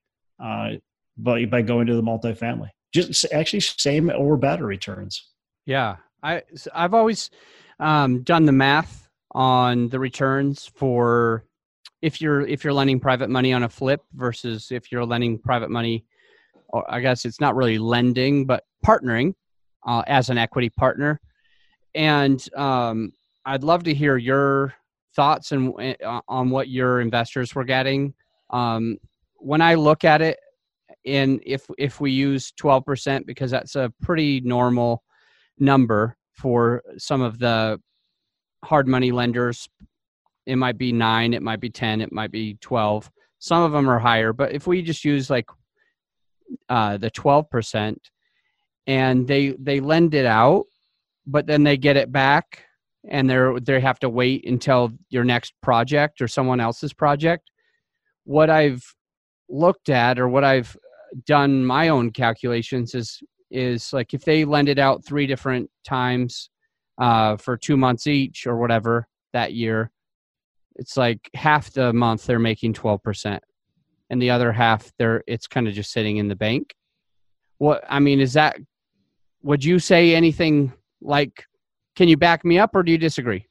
uh, 0.42 0.70
by, 1.16 1.44
by 1.44 1.62
going 1.62 1.86
to 1.86 1.94
the 1.94 2.02
multifamily. 2.02 2.70
Just 2.92 3.26
actually 3.32 3.60
same 3.60 4.10
or 4.10 4.36
better 4.36 4.66
returns. 4.66 5.30
Yeah, 5.66 5.96
I 6.22 6.42
I've 6.74 6.94
always 6.94 7.30
um, 7.78 8.22
done 8.22 8.46
the 8.46 8.52
math 8.52 9.08
on 9.32 9.88
the 9.88 9.98
returns 9.98 10.70
for 10.74 11.44
if 12.02 12.20
you're 12.20 12.46
if 12.46 12.64
you're 12.64 12.72
lending 12.72 12.98
private 12.98 13.30
money 13.30 13.52
on 13.52 13.62
a 13.62 13.68
flip 13.68 14.02
versus 14.14 14.72
if 14.72 14.90
you're 14.90 15.04
lending 15.04 15.38
private 15.38 15.70
money, 15.70 16.04
or 16.68 16.84
I 16.92 17.00
guess 17.00 17.24
it's 17.24 17.40
not 17.40 17.54
really 17.54 17.78
lending 17.78 18.44
but 18.46 18.64
partnering 18.84 19.34
uh, 19.86 20.02
as 20.06 20.30
an 20.30 20.38
equity 20.38 20.70
partner. 20.70 21.20
And 21.94 22.42
um, 22.56 23.12
I'd 23.44 23.64
love 23.64 23.84
to 23.84 23.94
hear 23.94 24.16
your 24.16 24.74
thoughts 25.14 25.52
and 25.52 25.74
uh, 26.04 26.20
on 26.28 26.50
what 26.50 26.68
your 26.68 27.00
investors 27.00 27.54
were 27.54 27.64
getting. 27.64 28.14
Um, 28.50 28.98
when 29.36 29.60
I 29.60 29.74
look 29.74 30.04
at 30.04 30.22
it, 30.22 30.38
in 31.04 31.40
if 31.46 31.66
if 31.78 32.00
we 32.00 32.10
use 32.10 32.52
12% 32.52 33.26
because 33.26 33.50
that's 33.50 33.76
a 33.76 33.92
pretty 34.02 34.40
normal 34.40 35.02
number 35.58 36.16
for 36.32 36.82
some 36.98 37.22
of 37.22 37.38
the 37.38 37.80
hard 38.64 38.86
money 38.86 39.10
lenders 39.10 39.68
it 40.46 40.56
might 40.56 40.76
be 40.76 40.92
9 40.92 41.34
it 41.34 41.42
might 41.42 41.60
be 41.60 41.70
10 41.70 42.00
it 42.00 42.12
might 42.12 42.30
be 42.30 42.54
12 42.60 43.10
some 43.38 43.62
of 43.62 43.72
them 43.72 43.88
are 43.88 43.98
higher 43.98 44.32
but 44.32 44.52
if 44.52 44.66
we 44.66 44.82
just 44.82 45.04
use 45.04 45.30
like 45.30 45.46
uh, 46.68 46.96
the 46.96 47.10
12% 47.12 47.96
and 48.86 49.26
they 49.26 49.54
they 49.58 49.80
lend 49.80 50.14
it 50.14 50.26
out 50.26 50.64
but 51.26 51.46
then 51.46 51.62
they 51.62 51.76
get 51.76 51.96
it 51.96 52.10
back 52.12 52.64
and 53.08 53.28
they're 53.28 53.58
they 53.60 53.80
have 53.80 53.98
to 54.00 54.08
wait 54.08 54.46
until 54.46 54.92
your 55.08 55.24
next 55.24 55.54
project 55.62 56.20
or 56.20 56.28
someone 56.28 56.60
else's 56.60 56.92
project. 56.92 57.50
What 58.24 58.50
i've 58.50 58.84
looked 59.48 59.88
at 59.88 60.18
or 60.18 60.28
what 60.28 60.44
i've 60.44 60.76
done 61.26 61.64
my 61.64 61.88
own 61.88 62.10
calculations 62.10 62.94
is 62.94 63.20
is 63.50 63.92
like 63.92 64.14
if 64.14 64.24
they 64.24 64.44
lend 64.44 64.68
it 64.68 64.78
out 64.78 65.04
three 65.04 65.26
different 65.26 65.68
times 65.84 66.50
uh, 67.00 67.36
for 67.36 67.56
two 67.56 67.76
months 67.76 68.06
each 68.06 68.46
or 68.46 68.56
whatever 68.56 69.08
that 69.32 69.52
year 69.52 69.90
it's 70.76 70.96
like 70.96 71.28
half 71.34 71.72
the 71.72 71.92
month 71.92 72.26
they're 72.26 72.38
making 72.38 72.72
12% 72.72 73.40
and 74.08 74.22
the 74.22 74.30
other 74.30 74.52
half 74.52 74.90
they're 74.98 75.22
it's 75.26 75.46
kind 75.46 75.66
of 75.66 75.74
just 75.74 75.92
sitting 75.92 76.16
in 76.18 76.28
the 76.28 76.36
bank. 76.36 76.74
What 77.58 77.84
i 77.88 77.98
mean 77.98 78.20
is 78.20 78.34
that 78.34 78.56
would 79.42 79.64
you 79.64 79.78
say 79.78 80.14
anything 80.14 80.72
like 81.00 81.44
can 81.96 82.08
you 82.08 82.16
back 82.16 82.44
me 82.44 82.58
up 82.58 82.74
or 82.74 82.82
do 82.82 82.92
you 82.92 82.98
disagree 82.98 83.44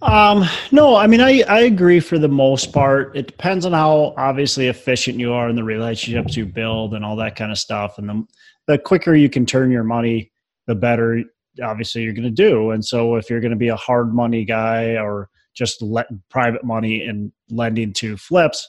um, 0.00 0.44
no, 0.70 0.94
I 0.94 1.08
mean, 1.08 1.20
I, 1.20 1.42
I 1.48 1.62
agree 1.62 1.98
for 1.98 2.18
the 2.18 2.28
most 2.28 2.72
part. 2.72 3.16
It 3.16 3.26
depends 3.26 3.66
on 3.66 3.72
how 3.72 4.14
obviously 4.16 4.68
efficient 4.68 5.18
you 5.18 5.32
are 5.32 5.48
in 5.48 5.56
the 5.56 5.64
relationships 5.64 6.36
you 6.36 6.46
build 6.46 6.94
and 6.94 7.04
all 7.04 7.16
that 7.16 7.34
kind 7.34 7.50
of 7.50 7.58
stuff. 7.58 7.98
And 7.98 8.08
the, 8.08 8.24
the 8.68 8.78
quicker 8.78 9.16
you 9.16 9.28
can 9.28 9.44
turn 9.44 9.72
your 9.72 9.82
money, 9.82 10.30
the 10.68 10.76
better 10.76 11.24
obviously 11.62 12.02
you're 12.02 12.12
going 12.12 12.22
to 12.22 12.30
do. 12.30 12.70
And 12.70 12.84
so 12.84 13.16
if 13.16 13.28
you're 13.28 13.40
going 13.40 13.50
to 13.50 13.56
be 13.56 13.68
a 13.68 13.76
hard 13.76 14.14
money 14.14 14.44
guy 14.44 14.96
or 14.96 15.28
just 15.54 15.82
let 15.82 16.06
private 16.28 16.64
money 16.64 17.02
and 17.02 17.32
lending 17.50 17.92
to 17.94 18.16
flips, 18.16 18.68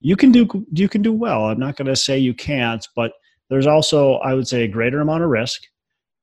you 0.00 0.16
can 0.16 0.32
do, 0.32 0.48
you 0.72 0.88
can 0.88 1.02
do 1.02 1.12
well. 1.12 1.46
I'm 1.46 1.58
not 1.58 1.76
going 1.76 1.86
to 1.86 1.96
say 1.96 2.18
you 2.18 2.32
can't, 2.32 2.86
but 2.94 3.12
there's 3.50 3.66
also, 3.66 4.14
I 4.16 4.34
would 4.34 4.48
say 4.48 4.62
a 4.62 4.68
greater 4.68 5.00
amount 5.00 5.22
of 5.22 5.30
risk 5.30 5.62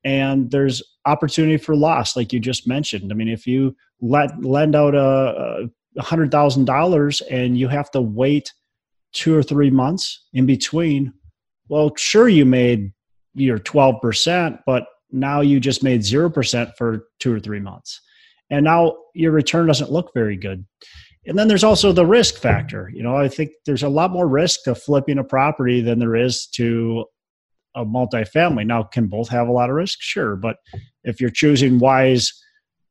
and 0.04 0.50
there's 0.50 0.82
opportunity 1.06 1.56
for 1.56 1.74
loss 1.74 2.16
like 2.16 2.32
you 2.32 2.40
just 2.40 2.66
mentioned. 2.66 3.10
I 3.10 3.14
mean 3.14 3.28
if 3.28 3.46
you 3.46 3.76
let 4.00 4.44
lend 4.44 4.74
out 4.76 4.94
a, 4.94 5.68
a 5.96 6.02
hundred 6.02 6.30
thousand 6.30 6.66
dollars 6.66 7.20
and 7.22 7.58
you 7.58 7.68
have 7.68 7.90
to 7.92 8.00
wait 8.00 8.52
two 9.12 9.34
or 9.34 9.42
three 9.42 9.70
months 9.70 10.26
in 10.32 10.44
between 10.44 11.12
well 11.68 11.92
sure 11.96 12.28
you 12.28 12.44
made 12.44 12.92
your 13.34 13.58
12% 13.58 14.60
but 14.66 14.86
now 15.14 15.40
you 15.40 15.60
just 15.60 15.82
made 15.82 16.00
0% 16.00 16.72
for 16.76 17.06
two 17.20 17.32
or 17.32 17.40
three 17.40 17.60
months. 17.60 18.00
And 18.50 18.64
now 18.64 18.96
your 19.14 19.32
return 19.32 19.66
doesn't 19.66 19.92
look 19.92 20.10
very 20.12 20.36
good. 20.36 20.66
And 21.26 21.38
then 21.38 21.48
there's 21.48 21.64
also 21.64 21.92
the 21.92 22.04
risk 22.04 22.36
factor. 22.36 22.90
You 22.92 23.02
know 23.02 23.16
i 23.16 23.28
think 23.28 23.50
there's 23.64 23.82
a 23.82 23.88
lot 23.88 24.10
more 24.10 24.28
risk 24.28 24.64
to 24.64 24.74
flipping 24.74 25.18
a 25.18 25.24
property 25.24 25.80
than 25.80 25.98
there 25.98 26.16
is 26.16 26.46
to 26.48 27.06
a 27.74 27.84
multifamily. 27.84 28.66
Now, 28.66 28.82
can 28.82 29.06
both 29.06 29.28
have 29.28 29.48
a 29.48 29.52
lot 29.52 29.70
of 29.70 29.76
risk? 29.76 29.98
Sure. 30.00 30.36
But 30.36 30.56
if 31.02 31.20
you're 31.20 31.30
choosing 31.30 31.78
wise 31.78 32.32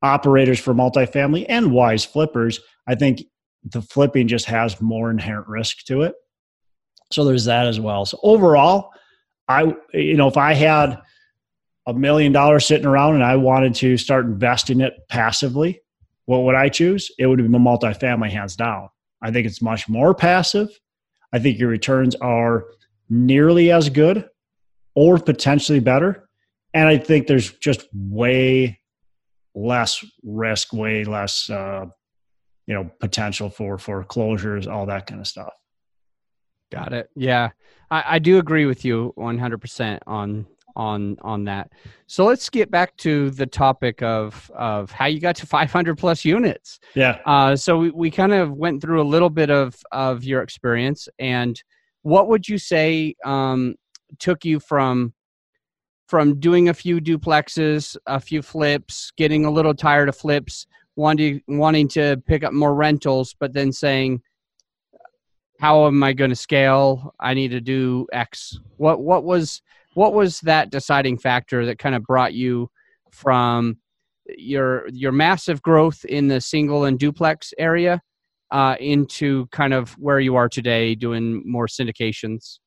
operators 0.02 0.60
for 0.60 0.74
multifamily 0.74 1.46
and 1.48 1.72
wise 1.72 2.04
flippers, 2.04 2.60
I 2.88 2.96
think 2.96 3.24
the 3.64 3.82
flipping 3.82 4.28
just 4.28 4.46
has 4.46 4.82
more 4.82 5.10
inherent 5.10 5.48
risk 5.48 5.86
to 5.86 6.02
it. 6.02 6.14
So 7.12 7.24
there's 7.24 7.46
that 7.46 7.68
as 7.68 7.80
well. 7.80 8.06
So 8.06 8.20
overall, 8.24 8.92
I, 9.48 9.74
you 9.94 10.16
know, 10.16 10.28
if 10.28 10.38
I 10.38 10.54
had 10.54 11.00
a 11.88 11.94
million 11.94 12.32
dollars 12.32 12.66
sitting 12.66 12.86
around 12.86 13.16
and 13.16 13.24
I 13.24 13.36
wanted 13.36 13.76
to 13.76 13.98
start 13.98 14.26
investing 14.26 14.82
it 14.82 14.94
passively, 15.10 15.82
what 16.26 16.44
would 16.44 16.56
I 16.56 16.70
choose? 16.70 17.12
It 17.18 17.28
would 17.28 17.38
be 17.38 17.44
multifamily 17.44 18.32
hands 18.32 18.56
down. 18.56 18.90
I 19.22 19.32
think 19.32 19.46
it's 19.46 19.62
much 19.62 19.88
more 19.88 20.14
passive. 20.14 20.70
I 21.32 21.40
think 21.40 21.60
your 21.60 21.70
returns 21.70 22.16
are 22.16 22.66
nearly 23.10 23.72
as 23.72 23.90
good 23.90 24.28
or 24.96 25.18
potentially 25.18 25.80
better. 25.80 26.30
And 26.74 26.88
I 26.88 26.98
think 26.98 27.28
there's 27.28 27.52
just 27.54 27.88
way 27.94 28.80
less 29.56 30.04
risk, 30.24 30.74
way 30.74 31.04
less, 31.04 31.50
uh, 31.50 31.86
you 32.66 32.74
know, 32.74 32.90
potential 33.00 33.50
for 33.50 33.78
foreclosures, 33.78 34.68
all 34.68 34.88
that 34.88 35.06
kind 35.06 35.22
of 35.22 35.28
stuff. 35.28 35.54
Got 36.72 36.94
it. 36.94 37.10
Yeah, 37.16 37.50
I, 37.92 38.04
I 38.08 38.20
do 38.20 38.40
agree 38.40 38.66
with 38.66 38.84
you 38.84 39.14
100% 39.18 40.00
on 40.08 40.48
on 40.76 41.18
on 41.22 41.44
that. 41.44 41.72
So 42.08 42.26
let's 42.26 42.50
get 42.50 42.72
back 42.72 42.98
to 42.98 43.30
the 43.30 43.46
topic 43.46 44.02
of 44.02 44.50
of 44.56 44.92
how 44.92 45.06
you 45.06 45.20
got 45.20 45.36
to 45.38 45.46
500 45.46 45.98
plus 45.98 46.26
units. 46.26 46.80
Yeah. 46.96 47.20
Uh, 47.26 47.56
so 47.56 47.78
we, 47.78 47.92
we 47.92 48.12
kind 48.12 48.34
of 48.34 48.54
went 48.54 48.82
through 48.82 49.02
a 49.02 49.06
little 49.06 49.30
bit 49.30 49.52
of 49.52 49.76
of 49.92 50.24
your 50.24 50.42
experience 50.42 51.08
and 51.20 51.62
what 52.02 52.28
would 52.28 52.50
you 52.50 52.58
say 52.58 53.16
um, 53.24 53.76
took 54.20 54.46
you 54.46 54.60
from 54.60 55.14
from 56.08 56.40
doing 56.40 56.70
a 56.70 56.74
few 56.74 57.00
duplexes, 57.00 57.98
a 58.06 58.20
few 58.20 58.42
flips, 58.42 59.12
getting 59.18 59.46
a 59.46 59.52
little 59.52 59.74
tired 59.74 60.10
of 60.10 60.16
flips, 60.16 60.68
wanting 60.96 61.42
wanting 61.48 61.88
to 61.88 62.22
pick 62.28 62.44
up 62.44 62.54
more 62.54 62.76
rentals, 62.76 63.36
but 63.40 63.54
then 63.54 63.72
saying, 63.72 64.22
"How 65.60 65.88
am 65.88 66.04
I 66.04 66.14
going 66.14 66.30
to 66.30 66.36
scale? 66.36 67.14
I 67.20 67.34
need 67.34 67.52
to 67.52 67.62
do 67.62 68.08
X." 68.12 68.60
What 68.78 69.02
what 69.02 69.24
was 69.24 69.62
what 69.94 70.14
was 70.14 70.40
that 70.42 70.72
deciding 70.72 71.18
factor 71.18 71.66
that 71.66 71.80
kind 71.80 71.96
of 71.96 72.04
brought 72.04 72.34
you 72.34 72.70
from 73.12 73.78
your 74.38 74.88
your 74.90 75.12
massive 75.12 75.62
growth 75.62 76.06
in 76.06 76.28
the 76.28 76.42
single 76.42 76.86
and 76.86 77.00
duplex 77.00 77.54
area 77.58 78.02
uh, 78.52 78.76
into 78.80 79.48
kind 79.48 79.74
of 79.74 79.94
where 79.94 80.20
you 80.20 80.36
are 80.36 80.50
today, 80.50 80.96
doing 80.96 81.44
more 81.46 81.68
syndications? 81.68 82.60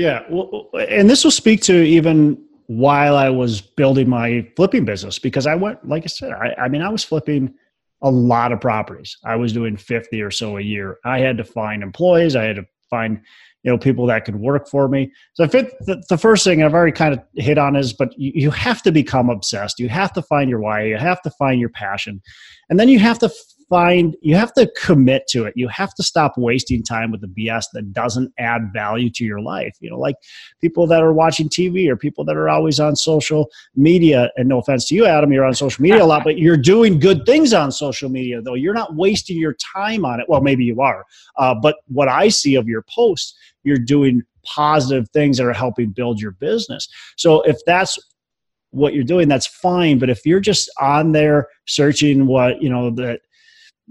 Yeah, 0.00 0.22
well, 0.30 0.70
and 0.88 1.10
this 1.10 1.24
will 1.24 1.30
speak 1.30 1.60
to 1.64 1.74
even 1.74 2.42
while 2.68 3.16
I 3.16 3.28
was 3.28 3.60
building 3.60 4.08
my 4.08 4.48
flipping 4.56 4.86
business 4.86 5.18
because 5.18 5.46
I 5.46 5.54
went, 5.54 5.86
like 5.86 6.04
I 6.04 6.06
said, 6.06 6.32
I, 6.32 6.54
I 6.56 6.68
mean, 6.68 6.80
I 6.80 6.88
was 6.88 7.04
flipping 7.04 7.52
a 8.00 8.10
lot 8.10 8.50
of 8.50 8.62
properties. 8.62 9.14
I 9.26 9.36
was 9.36 9.52
doing 9.52 9.76
50 9.76 10.22
or 10.22 10.30
so 10.30 10.56
a 10.56 10.62
year. 10.62 10.96
I 11.04 11.18
had 11.18 11.36
to 11.36 11.44
find 11.44 11.82
employees. 11.82 12.34
I 12.34 12.44
had 12.44 12.56
to 12.56 12.64
find, 12.88 13.20
you 13.62 13.70
know, 13.70 13.76
people 13.76 14.06
that 14.06 14.24
could 14.24 14.36
work 14.36 14.68
for 14.68 14.88
me. 14.88 15.12
So 15.34 15.44
I 15.44 15.48
think 15.48 15.68
the, 15.80 16.02
the 16.08 16.16
first 16.16 16.44
thing 16.44 16.62
I've 16.62 16.72
already 16.72 16.92
kind 16.92 17.12
of 17.12 17.20
hit 17.34 17.58
on 17.58 17.76
is, 17.76 17.92
but 17.92 18.18
you, 18.18 18.32
you 18.34 18.50
have 18.52 18.80
to 18.84 18.92
become 18.92 19.28
obsessed. 19.28 19.78
You 19.78 19.90
have 19.90 20.14
to 20.14 20.22
find 20.22 20.48
your 20.48 20.60
why. 20.60 20.84
You 20.84 20.96
have 20.96 21.20
to 21.22 21.30
find 21.32 21.60
your 21.60 21.68
passion. 21.68 22.22
And 22.70 22.80
then 22.80 22.88
you 22.88 23.00
have 23.00 23.18
to 23.18 23.30
find 23.70 24.16
you 24.20 24.34
have 24.34 24.52
to 24.52 24.70
commit 24.76 25.26
to 25.28 25.44
it. 25.44 25.54
You 25.56 25.68
have 25.68 25.94
to 25.94 26.02
stop 26.02 26.34
wasting 26.36 26.82
time 26.82 27.10
with 27.10 27.22
the 27.22 27.28
bs 27.28 27.66
that 27.72 27.92
doesn't 27.92 28.32
add 28.38 28.70
value 28.74 29.08
to 29.10 29.24
your 29.24 29.40
life 29.40 29.76
you 29.80 29.88
know 29.88 29.98
like 29.98 30.16
people 30.60 30.86
that 30.88 31.02
are 31.02 31.12
watching 31.12 31.48
tv 31.48 31.88
or 31.88 31.96
people 31.96 32.24
that 32.24 32.36
are 32.36 32.48
always 32.48 32.80
on 32.80 32.96
social 32.96 33.48
media. 33.76 34.30
And 34.36 34.48
no 34.48 34.58
offense 34.58 34.86
to 34.88 34.94
you 34.94 35.06
adam 35.06 35.32
you're 35.32 35.44
on 35.44 35.54
social 35.54 35.82
media 35.82 36.02
a 36.02 36.04
lot 36.04 36.24
but 36.24 36.36
you're 36.36 36.56
doing 36.56 36.98
good 36.98 37.24
things 37.24 37.54
on 37.54 37.72
social 37.72 38.10
media 38.10 38.42
though. 38.42 38.54
You're 38.54 38.74
not 38.74 38.96
wasting 38.96 39.38
your 39.38 39.54
time 39.54 40.04
on 40.04 40.20
it. 40.20 40.26
Well 40.28 40.40
maybe 40.40 40.64
you 40.64 40.80
are 40.80 41.06
uh, 41.36 41.54
but 41.54 41.76
what 41.86 42.08
i 42.08 42.28
see 42.28 42.56
of 42.56 42.68
your 42.68 42.82
posts 42.82 43.36
you're 43.62 43.78
doing 43.78 44.22
positive 44.44 45.08
things 45.10 45.36
that 45.38 45.46
are 45.46 45.52
helping 45.52 45.90
build 45.90 46.20
your 46.20 46.32
business. 46.32 46.88
So 47.16 47.42
if 47.42 47.58
that's 47.66 47.98
what 48.70 48.94
you're 48.94 49.04
doing 49.04 49.28
that's 49.28 49.46
fine. 49.46 49.98
But 49.98 50.10
if 50.10 50.24
you're 50.24 50.40
just 50.40 50.70
on 50.80 51.12
there 51.12 51.48
searching 51.66 52.26
what 52.26 52.62
you 52.62 52.68
know 52.68 52.90
that 52.90 53.20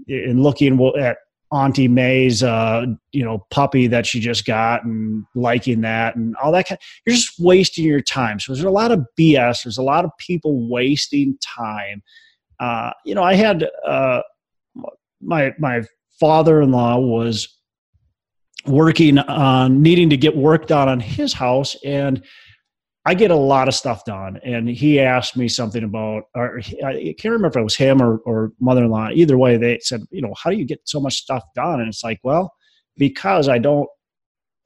and 0.08 0.42
looking 0.42 0.92
at 0.98 1.18
Auntie 1.52 1.88
May's, 1.88 2.42
uh, 2.42 2.86
you 3.12 3.24
know, 3.24 3.44
puppy 3.50 3.88
that 3.88 4.06
she 4.06 4.20
just 4.20 4.44
got 4.44 4.84
and 4.84 5.24
liking 5.34 5.80
that 5.80 6.14
and 6.14 6.36
all 6.36 6.52
that. 6.52 6.68
Kind 6.68 6.78
of, 6.78 6.86
you're 7.04 7.16
just 7.16 7.34
wasting 7.40 7.84
your 7.84 8.00
time. 8.00 8.38
So 8.38 8.52
there's 8.52 8.64
a 8.64 8.70
lot 8.70 8.92
of 8.92 9.04
BS. 9.18 9.64
There's 9.64 9.78
a 9.78 9.82
lot 9.82 10.04
of 10.04 10.12
people 10.18 10.68
wasting 10.68 11.36
time. 11.42 12.02
Uh, 12.60 12.90
you 13.04 13.14
know, 13.14 13.22
I 13.22 13.34
had 13.34 13.68
uh, 13.86 14.20
my 15.20 15.52
my 15.58 15.82
father-in-law 16.20 16.98
was 16.98 17.48
working 18.66 19.18
on 19.18 19.82
needing 19.82 20.10
to 20.10 20.16
get 20.16 20.36
work 20.36 20.66
done 20.66 20.88
on 20.88 21.00
his 21.00 21.32
house 21.32 21.76
and 21.84 22.22
I 23.10 23.14
get 23.14 23.32
a 23.32 23.36
lot 23.36 23.66
of 23.66 23.74
stuff 23.74 24.04
done. 24.04 24.38
And 24.44 24.68
he 24.68 25.00
asked 25.00 25.36
me 25.36 25.48
something 25.48 25.82
about, 25.82 26.26
or 26.36 26.60
I 26.86 27.12
can't 27.18 27.32
remember 27.32 27.48
if 27.48 27.56
it 27.56 27.64
was 27.64 27.74
him 27.74 28.00
or, 28.00 28.18
or 28.18 28.52
mother 28.60 28.84
in 28.84 28.90
law. 28.90 29.08
Either 29.10 29.36
way, 29.36 29.56
they 29.56 29.80
said, 29.80 30.02
you 30.12 30.22
know, 30.22 30.32
how 30.40 30.48
do 30.48 30.56
you 30.56 30.64
get 30.64 30.78
so 30.84 31.00
much 31.00 31.16
stuff 31.16 31.42
done? 31.56 31.80
And 31.80 31.88
it's 31.88 32.04
like, 32.04 32.20
well, 32.22 32.52
because 32.96 33.48
I 33.48 33.58
don't, 33.58 33.88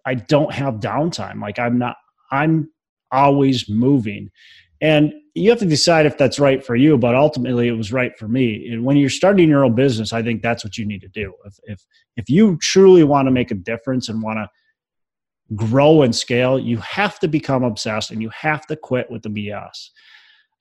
I 0.04 0.16
don't 0.16 0.52
have 0.52 0.74
downtime. 0.74 1.40
Like 1.40 1.59
I'm 1.59 1.78
not, 1.78 1.96
I'm 2.33 2.68
always 3.11 3.66
moving. 3.66 4.28
And 4.83 5.14
you 5.35 5.48
have 5.48 5.61
to 5.61 5.64
decide 5.64 6.04
if 6.04 6.18
that's 6.18 6.38
right 6.38 6.62
for 6.62 6.76
you, 6.76 6.98
but 6.98 7.14
ultimately 7.14 7.68
it 7.68 7.78
was 7.78 7.94
right 7.94 8.12
for 8.18 8.28
me. 8.28 8.68
And 8.70 8.85
when 8.85 8.98
you're 8.98 9.09
starting 9.09 9.48
your 9.48 9.64
own 9.64 9.74
business, 9.74 10.12
I 10.12 10.22
think 10.22 10.42
that's 10.42 10.62
what 10.62 10.76
you 10.76 10.85
need 10.85 11.00
to 11.00 11.09
do. 11.09 11.33
If, 11.46 11.59
if, 11.64 11.87
if 12.18 12.28
you 12.28 12.59
truly 12.61 13.04
want 13.04 13.26
to 13.26 13.33
make 13.33 13.50
a 13.50 13.54
difference 13.54 14.11
and 14.11 14.22
want 14.22 14.37
to 14.37 14.50
grow 15.54 16.02
and 16.02 16.14
scale, 16.14 16.59
you 16.59 16.78
have 16.78 17.18
to 17.20 17.28
become 17.28 17.64
obsessed 17.64 18.11
and 18.11 18.22
you 18.22 18.30
have 18.30 18.66
to 18.66 18.76
quit 18.76 19.11
with 19.11 19.22
the 19.22 19.28
BS. 19.28 19.90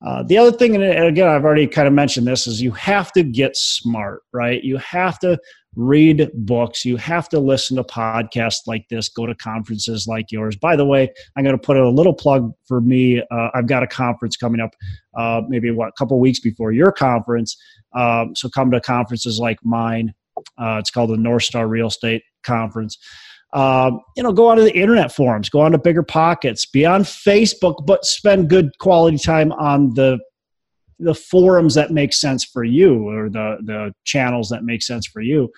Uh, 0.06 0.22
the 0.24 0.38
other 0.38 0.52
thing, 0.52 0.76
and 0.76 0.84
again, 0.84 1.30
I've 1.30 1.46
already 1.46 1.66
kind 1.66 1.88
of 1.88 1.94
mentioned 1.94 2.28
this, 2.28 2.46
is 2.46 2.62
you 2.62 2.72
have 2.72 3.14
to 3.14 3.24
get 3.24 3.56
smart, 3.56 4.24
right? 4.34 4.62
You 4.62 4.78
have 4.78 5.18
to 5.20 5.40
read 5.76 6.30
books. 6.34 6.86
You 6.86 6.98
have 6.98 7.30
to 7.30 7.40
listen 7.40 7.78
to 7.78 7.84
podcasts 7.84 8.68
like 8.68 8.88
this, 8.90 9.10
go 9.10 9.26
to 9.26 9.34
conferences 9.36 10.06
like 10.08 10.32
yours. 10.32 10.56
By 10.56 10.76
the 10.76 10.86
way, 10.86 11.12
I'm 11.36 11.44
going 11.44 11.58
to 11.58 11.62
put 11.62 11.78
a 11.78 11.90
little 11.90 12.14
plug 12.14 12.52
for 12.68 12.82
me. 12.82 13.24
Uh, 13.32 13.50
I've 13.54 13.68
got 13.68 13.82
a 13.82 13.88
conference 13.88 14.36
coming 14.36 14.60
up, 14.60 14.72
uh, 15.18 15.42
maybe 15.48 15.72
what, 15.72 15.90
a 15.90 15.94
couple 15.98 16.20
weeks 16.20 16.40
before 16.40 16.74
your 16.74 16.92
conference. 16.92 17.58
Um, 17.96 18.36
so 18.36 18.50
come 18.50 18.72
to 18.72 18.82
conferences 18.82 19.40
like 19.40 19.58
mine. 19.64 20.14
Uh, 20.58 20.78
it's 20.80 20.92
called 20.92 21.12
the 21.12 21.18
North 21.18 21.44
Star 21.44 21.68
Real 21.68 21.88
Estate 21.88 22.24
Conference. 22.44 22.98
Um, 23.54 24.02
you 24.18 24.24
know, 24.24 24.34
go 24.34 24.48
onto 24.48 24.64
the 24.64 24.76
internet 24.76 25.12
forums, 25.12 25.48
go 25.50 25.62
onto 25.62 25.78
Bigger 25.78 26.02
Pockets, 26.04 26.66
be 26.66 26.86
on 26.86 27.04
Facebook, 27.04 27.86
but 27.86 28.04
spend 28.04 28.50
good 28.50 28.72
quality 28.80 29.18
time 29.18 29.52
on 29.54 29.94
the 29.94 30.20
the 31.00 31.14
forums 31.14 31.76
that 31.76 31.92
make 31.92 32.14
sense 32.14 32.46
for 32.46 32.64
you 32.64 33.08
or 33.10 33.30
the 33.30 33.58
the 33.64 33.94
channels 34.06 34.50
that 34.50 34.64
make 34.64 34.82
sense 34.82 35.06
for 35.06 35.22
you. 35.22 35.52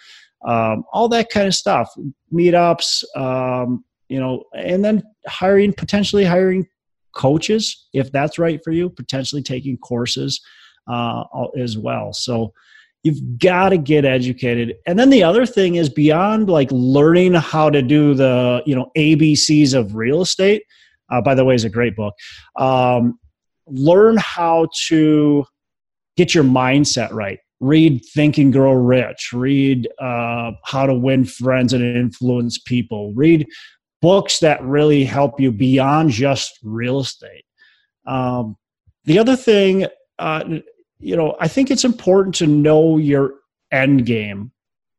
Um, 0.45 0.83
all 0.91 1.07
that 1.09 1.29
kind 1.29 1.47
of 1.47 1.55
stuff, 1.55 1.89
meetups, 2.33 3.03
um, 3.15 3.83
you 4.09 4.19
know, 4.19 4.43
and 4.55 4.83
then 4.83 5.01
hiring 5.27 5.73
potentially 5.73 6.25
hiring 6.25 6.67
coaches 7.15 7.87
if 7.93 8.11
that's 8.11 8.37
right 8.37 8.59
for 8.63 8.71
you, 8.71 8.89
potentially 8.89 9.41
taking 9.41 9.77
courses 9.77 10.41
uh, 10.87 11.23
as 11.57 11.77
well. 11.77 12.13
So 12.13 12.53
you've 13.05 13.37
got 13.37 13.69
to 13.69 13.77
get 13.77 14.03
educated. 14.03 14.75
And 14.87 14.97
then 14.97 15.11
the 15.11 15.23
other 15.23 15.45
thing 15.45 15.75
is 15.75 15.89
beyond 15.89 16.49
like 16.49 16.69
learning 16.71 17.35
how 17.35 17.69
to 17.69 17.81
do 17.81 18.13
the 18.15 18.63
you 18.65 18.75
know 18.75 18.91
abcs 18.97 19.73
of 19.73 19.95
real 19.95 20.21
estate 20.21 20.63
uh, 21.11 21.21
by 21.21 21.35
the 21.35 21.45
way 21.45 21.53
is 21.53 21.63
a 21.63 21.69
great 21.69 21.95
book 21.95 22.15
um, 22.57 23.19
learn 23.67 24.17
how 24.17 24.67
to 24.87 25.45
get 26.17 26.33
your 26.33 26.43
mindset 26.43 27.11
right. 27.11 27.39
Read 27.59 28.03
think 28.13 28.37
and 28.37 28.51
grow 28.51 28.73
rich. 28.73 29.31
Read 29.33 29.87
uh, 29.99 30.51
how 30.63 30.85
to 30.85 30.93
win 30.93 31.25
friends 31.25 31.73
and 31.73 31.83
influence 31.83 32.57
people. 32.59 33.13
Read 33.13 33.47
books 34.01 34.39
that 34.39 34.61
really 34.63 35.03
help 35.03 35.39
you 35.39 35.51
beyond 35.51 36.11
just 36.11 36.59
real 36.63 36.99
estate. 36.99 37.45
Um, 38.05 38.57
the 39.05 39.19
other 39.19 39.35
thing 39.35 39.87
uh, 40.19 40.59
you 41.05 41.15
know, 41.15 41.35
I 41.39 41.47
think 41.47 41.69
it's 41.69 41.85
important 41.85 42.33
to 42.35 42.47
know 42.47 42.97
your 42.97 43.35
end 43.71 44.07
game. 44.07 44.51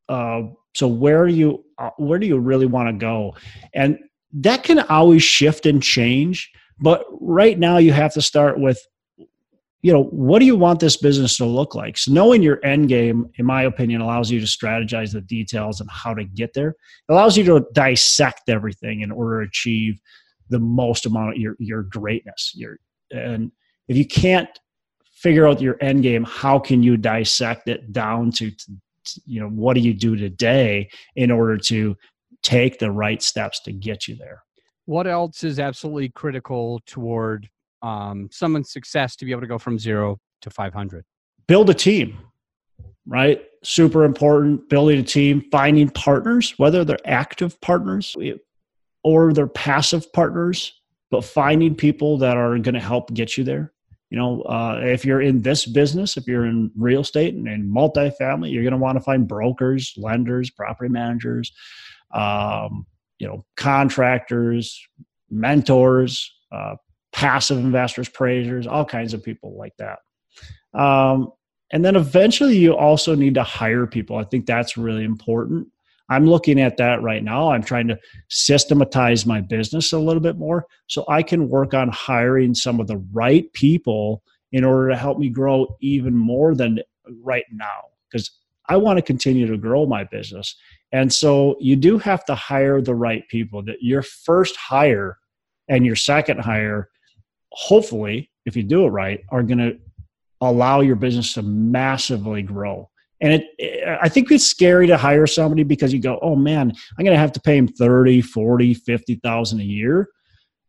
Uh, 0.09 0.43
so 0.77 0.87
where 0.87 1.27
you 1.27 1.65
uh, 1.79 1.91
where 1.99 2.21
do 2.21 2.29
you 2.29 2.39
really 2.39 2.67
want 2.67 2.89
to 2.89 2.93
go? 2.93 3.35
And 3.75 3.99
that 4.35 4.63
can 4.63 4.79
always 4.81 5.25
shift 5.25 5.67
and 5.67 5.83
change. 5.83 6.53
But 6.79 7.05
right 7.11 7.59
now, 7.59 7.79
you 7.79 7.93
have 7.93 8.15
to 8.15 8.23
start 8.23 8.61
with, 8.61 8.79
you 9.83 9.93
know, 9.93 10.05
what 10.05 10.39
do 10.39 10.45
you 10.45 10.55
want 10.55 10.79
this 10.79 10.97
business 10.97 11.37
to 11.39 11.45
look 11.45 11.75
like? 11.75 11.99
So 11.99 12.13
knowing 12.13 12.41
your 12.41 12.65
end 12.65 12.89
game, 12.89 13.29
in 13.37 13.45
my 13.45 13.63
opinion, 13.63 14.01
allows 14.01 14.31
you 14.31 14.39
to 14.39 14.47
strategize 14.47 15.13
the 15.13 15.23
details 15.23 15.81
and 15.81 15.91
how 15.91 16.15
to 16.15 16.25
get 16.25 16.53
there. 16.55 16.69
It 16.69 17.13
allows 17.13 17.37
you 17.37 17.43
to 17.45 17.67
dissect 17.73 18.49
everything 18.49 19.01
in 19.01 19.11
order 19.11 19.43
to 19.43 19.49
achieve 19.49 19.99
the 20.51 20.61
most 20.61 21.05
amount 21.05 21.33
of 21.33 21.39
your 21.39 21.57
your 21.59 21.83
greatness. 21.83 22.53
Your 22.55 22.79
and 23.11 23.51
if 23.89 23.97
you 23.97 24.07
can't 24.07 24.57
figure 25.17 25.49
out 25.49 25.61
your 25.61 25.77
end 25.81 26.03
game. 26.03 26.25
How 26.25 26.59
can 26.59 26.83
you 26.83 26.97
dissect 26.97 27.69
it 27.69 27.93
down 27.93 28.31
to, 28.33 28.51
to 28.51 28.73
you 29.25 29.41
know 29.41 29.49
what 29.49 29.75
do 29.75 29.81
you 29.81 29.95
do 29.95 30.15
today 30.15 30.91
in 31.17 31.31
order 31.31 31.57
to 31.57 31.97
take 32.43 32.79
the 32.79 32.91
right 32.91 33.23
steps 33.23 33.61
to 33.61 33.73
get 33.73 34.07
you 34.07 34.15
there? 34.15 34.43
What 34.85 35.07
else 35.07 35.43
is 35.43 35.59
absolutely 35.59 36.11
critical 36.11 36.81
toward 36.87 37.49
um, 37.83 38.29
someone's 38.31 38.71
success 38.71 39.17
to 39.17 39.25
be 39.25 39.33
able 39.33 39.41
to 39.41 39.47
go 39.47 39.59
from 39.59 39.79
zero 39.79 40.19
to 40.43 40.51
500 40.51 41.05
build 41.47 41.71
a 41.71 41.75
team 41.75 42.19
right? 43.09 43.41
Super 43.63 44.05
important 44.05 44.69
building 44.69 44.99
a 44.99 45.03
team 45.03 45.45
finding 45.51 45.89
partners 45.91 46.55
whether 46.57 46.85
they're 46.85 46.99
active 47.05 47.61
partners 47.61 48.17
or 49.03 49.33
they're 49.33 49.47
passive 49.47 50.13
partners 50.13 50.73
but 51.11 51.25
finding 51.25 51.75
people 51.75 52.19
that 52.19 52.37
are 52.37 52.59
going 52.59 52.75
to 52.75 52.81
help 52.81 53.13
get 53.15 53.37
you 53.37 53.45
there 53.45 53.73
you 54.11 54.19
know, 54.19 54.43
uh, 54.43 54.81
if 54.83 55.05
you're 55.05 55.21
in 55.21 55.43
this 55.43 55.67
business, 55.67 56.17
if 56.17 56.27
you're 56.27 56.47
in 56.47 56.71
real 56.77 57.01
estate 57.01 57.35
and 57.35 57.49
in 57.49 57.69
multifamily, 57.69 58.53
you're 58.53 58.63
going 58.63 58.73
to 58.73 58.79
want 58.79 58.97
to 58.97 59.03
find 59.03 59.27
brokers, 59.27 59.93
lenders, 59.97 60.51
property 60.51 60.89
managers, 60.89 61.53
um, 62.15 62.87
you 63.19 63.27
know, 63.27 63.45
contractors, 63.57 64.81
mentors, 65.29 66.33
uh, 66.53 66.77
passive 67.13 67.59
investors, 67.59 68.09
praisers, 68.09 68.67
all 68.67 68.85
kinds 68.85 69.13
of 69.13 69.25
people 69.25 69.57
like 69.59 69.77
that. 69.79 69.99
Um, 70.79 71.33
and 71.73 71.85
then 71.85 71.97
eventually, 71.97 72.57
you 72.57 72.77
also 72.77 73.17
need 73.17 73.35
to 73.35 73.43
hire 73.43 73.87
people. 73.87 74.17
I 74.17 74.25
think 74.25 74.47
that's 74.47 74.77
really 74.77 75.03
important. 75.03 75.69
I'm 76.09 76.27
looking 76.27 76.61
at 76.61 76.77
that 76.77 77.03
right 77.03 77.23
now. 77.23 77.51
I'm 77.51 77.63
trying 77.63 77.89
to 77.89 77.99
systematize 78.29 79.27
my 79.27 79.41
business 79.41 79.93
a 79.93 79.99
little 79.99 80.23
bit 80.23 80.37
more 80.37 80.67
so 80.87 81.05
I 81.09 81.23
can 81.23 81.49
work 81.49 81.75
on 81.75 81.89
hiring 81.89 82.55
some 82.55 82.81
of 82.81 82.87
the 82.87 82.99
right 83.13 83.53
people 83.53 84.23
in 84.53 84.65
order 84.65 84.91
to 84.91 84.97
help 84.97 85.19
me 85.19 85.29
grow 85.29 85.77
even 85.81 86.15
more 86.15 86.55
than 86.55 86.81
right 87.23 87.45
now 87.53 87.83
because 88.11 88.31
I 88.69 88.77
want 88.77 88.99
to 88.99 89.03
continue 89.03 89.47
to 89.47 89.57
grow 89.57 89.87
my 89.87 90.05
business. 90.05 90.57
And 90.93 91.13
so 91.13 91.57
you 91.61 91.77
do 91.77 91.99
have 91.99 92.25
to 92.27 92.35
hire 92.35 92.81
the 92.81 92.95
right 92.95 93.27
people 93.29 93.63
that 93.65 93.77
your 93.81 94.03
first 94.03 94.57
hire 94.57 95.19
and 95.69 95.85
your 95.85 95.97
second 95.97 96.41
hire 96.41 96.89
hopefully 97.53 98.31
if 98.45 98.57
you 98.57 98.63
do 98.63 98.85
it 98.85 98.91
right 98.91 99.21
are 99.31 99.43
going 99.43 99.59
to 99.59 99.77
allow 100.41 100.81
your 100.81 100.97
business 100.97 101.33
to 101.33 101.43
massively 101.43 102.43
grow 102.43 102.89
and 103.21 103.33
it, 103.33 103.45
it, 103.59 103.99
i 104.03 104.09
think 104.09 104.31
it's 104.31 104.47
scary 104.47 104.87
to 104.87 104.97
hire 104.97 105.27
somebody 105.27 105.63
because 105.63 105.93
you 105.93 106.01
go 106.01 106.19
oh 106.23 106.37
man 106.37 106.71
i'm 106.99 107.05
going 107.05 107.15
to 107.15 107.21
have 107.21 107.33
to 107.33 107.41
pay 107.41 107.57
him 107.57 107.69
30 107.69 108.21
40 108.23 108.75
50000 108.75 109.61
a 109.61 109.63
year. 109.63 110.09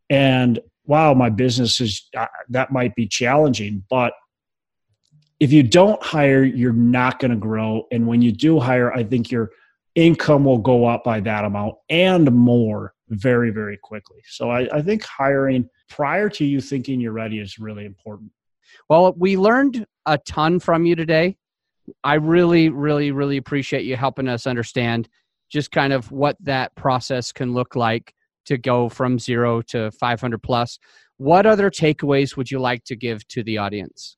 And 0.10 0.60
wow 0.86 1.14
my 1.14 1.30
business 1.30 1.82
is 1.82 2.08
uh, 2.16 2.28
that 2.50 2.72
might 2.72 2.96
be 2.96 3.08
challenging. 3.08 3.84
But 3.90 4.14
if 5.40 5.52
you 5.52 5.64
don't 5.64 6.02
hire 6.02 6.44
you're 6.44 6.74
not 6.74 7.20
going 7.20 7.32
to 7.32 7.38
grow. 7.38 7.86
And 7.92 8.08
when 8.08 8.22
you 8.22 8.32
do 8.32 8.60
hire 8.60 8.94
i 8.94 9.04
think 9.04 9.32
your 9.32 9.52
income 9.96 10.46
will 10.46 10.60
go 10.60 10.86
up 10.86 11.04
by 11.04 11.20
that 11.22 11.44
amount 11.44 11.76
and 11.90 12.32
more 12.32 12.94
very 13.10 13.52
very 13.52 13.78
quickly. 13.78 14.22
So 14.28 14.50
I, 14.52 14.68
I 14.74 14.82
think 14.82 15.04
hiring 15.04 15.70
prior 15.90 16.30
to 16.30 16.46
you 16.46 16.62
thinking 16.62 17.00
you're 17.00 17.14
ready 17.14 17.40
is 17.40 17.58
really 17.60 17.86
important. 17.86 18.32
Well 18.90 19.14
we 19.18 19.38
learned 19.38 19.86
a 20.06 20.18
ton 20.20 20.60
from 20.60 20.86
you 20.86 20.96
today 20.96 21.38
I 22.04 22.16
really, 22.16 22.70
really, 22.70 23.12
really 23.12 23.38
appreciate 23.38 23.86
you 23.86 23.96
helping 23.96 24.28
us 24.28 24.48
understand 24.48 25.08
just 25.50 25.72
kind 25.72 25.94
of 25.94 26.12
what 26.12 26.36
that 26.42 26.76
process 26.76 27.32
can 27.32 27.54
look 27.54 27.76
like 27.76 28.14
to 28.46 28.58
go 28.58 28.90
from 28.90 29.20
zero 29.20 29.62
to 29.62 29.92
500 29.92 30.42
plus. 30.42 30.80
What 31.18 31.46
other 31.46 31.70
takeaways 31.70 32.36
would 32.38 32.52
you 32.52 32.60
like 32.60 32.84
to 32.86 32.96
give 32.96 33.28
to 33.30 33.44
the 33.44 33.58
audience? 33.58 34.18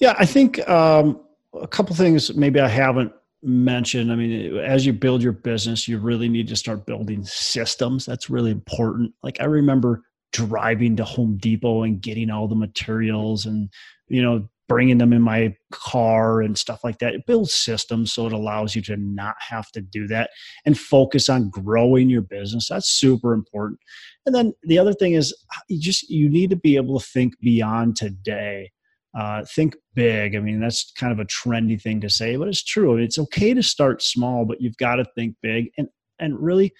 Yeah, 0.00 0.14
I 0.18 0.26
think 0.26 0.66
um, 0.68 1.20
a 1.54 1.66
couple 1.66 1.94
things 1.94 2.34
maybe 2.34 2.60
I 2.60 2.68
haven't 2.68 3.12
mentioned. 3.42 4.12
I 4.12 4.16
mean, 4.16 4.56
as 4.58 4.84
you 4.84 4.92
build 4.92 5.22
your 5.22 5.32
business, 5.32 5.86
you 5.86 5.98
really 5.98 6.28
need 6.28 6.48
to 6.48 6.56
start 6.56 6.86
building 6.86 7.24
systems. 7.24 8.04
That's 8.04 8.30
really 8.30 8.50
important. 8.50 9.12
Like 9.22 9.40
I 9.40 9.44
remember 9.44 10.02
driving 10.32 10.96
to 10.96 11.04
Home 11.04 11.38
Depot 11.38 11.84
and 11.84 12.00
getting 12.00 12.30
all 12.30 12.48
the 12.48 12.54
materials 12.54 13.46
and 13.46 13.70
you 14.08 14.22
know 14.22 14.48
bringing 14.68 14.98
them 14.98 15.12
in 15.12 15.22
my 15.22 15.54
car 15.72 16.42
and 16.42 16.56
stuff 16.56 16.84
like 16.84 16.98
that. 16.98 17.14
It 17.14 17.26
builds 17.26 17.54
systems 17.54 18.12
so 18.12 18.26
it 18.26 18.32
allows 18.32 18.76
you 18.76 18.82
to 18.82 18.96
not 18.96 19.34
have 19.40 19.70
to 19.72 19.80
do 19.80 20.06
that 20.08 20.30
and 20.66 20.78
focus 20.78 21.28
on 21.28 21.50
growing 21.50 22.10
your 22.10 22.22
business. 22.22 22.68
That's 22.68 22.90
super 22.90 23.32
important. 23.32 23.80
And 24.26 24.34
then 24.34 24.52
the 24.62 24.78
other 24.78 24.92
thing 24.92 25.14
is 25.14 25.34
you 25.68 25.80
just 25.80 26.08
you 26.10 26.28
need 26.28 26.50
to 26.50 26.56
be 26.56 26.76
able 26.76 27.00
to 27.00 27.06
think 27.06 27.38
beyond 27.40 27.96
today. 27.96 28.70
Uh, 29.18 29.42
think 29.54 29.74
big. 29.94 30.36
I 30.36 30.38
mean, 30.40 30.60
that's 30.60 30.92
kind 30.92 31.12
of 31.12 31.18
a 31.18 31.24
trendy 31.24 31.80
thing 31.80 32.00
to 32.02 32.10
say, 32.10 32.36
but 32.36 32.46
it's 32.46 32.62
true. 32.62 32.98
It's 32.98 33.18
okay 33.18 33.54
to 33.54 33.62
start 33.62 34.02
small, 34.02 34.44
but 34.44 34.60
you've 34.60 34.76
got 34.76 34.96
to 34.96 35.06
think 35.16 35.34
big 35.42 35.70
and 35.78 35.88
and 36.20 36.38
really 36.38 36.72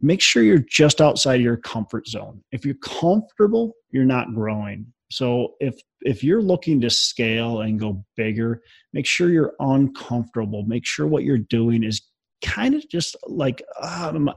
make 0.00 0.20
sure 0.20 0.42
you're 0.42 0.64
just 0.68 1.00
outside 1.00 1.40
your 1.40 1.56
comfort 1.56 2.06
zone. 2.06 2.42
If 2.52 2.64
you're 2.64 2.76
comfortable, 2.76 3.74
you're 3.90 4.04
not 4.04 4.34
growing. 4.34 4.86
So 5.16 5.54
if 5.60 5.80
if 6.02 6.22
you're 6.22 6.42
looking 6.42 6.78
to 6.82 6.90
scale 6.90 7.62
and 7.62 7.80
go 7.80 8.04
bigger, 8.16 8.60
make 8.92 9.06
sure 9.06 9.30
you're 9.30 9.54
uncomfortable. 9.60 10.62
Make 10.64 10.84
sure 10.84 11.06
what 11.06 11.24
you're 11.24 11.38
doing 11.38 11.82
is 11.84 12.02
kind 12.44 12.74
of 12.74 12.86
just 12.90 13.16
like 13.26 13.62
um, 13.82 14.30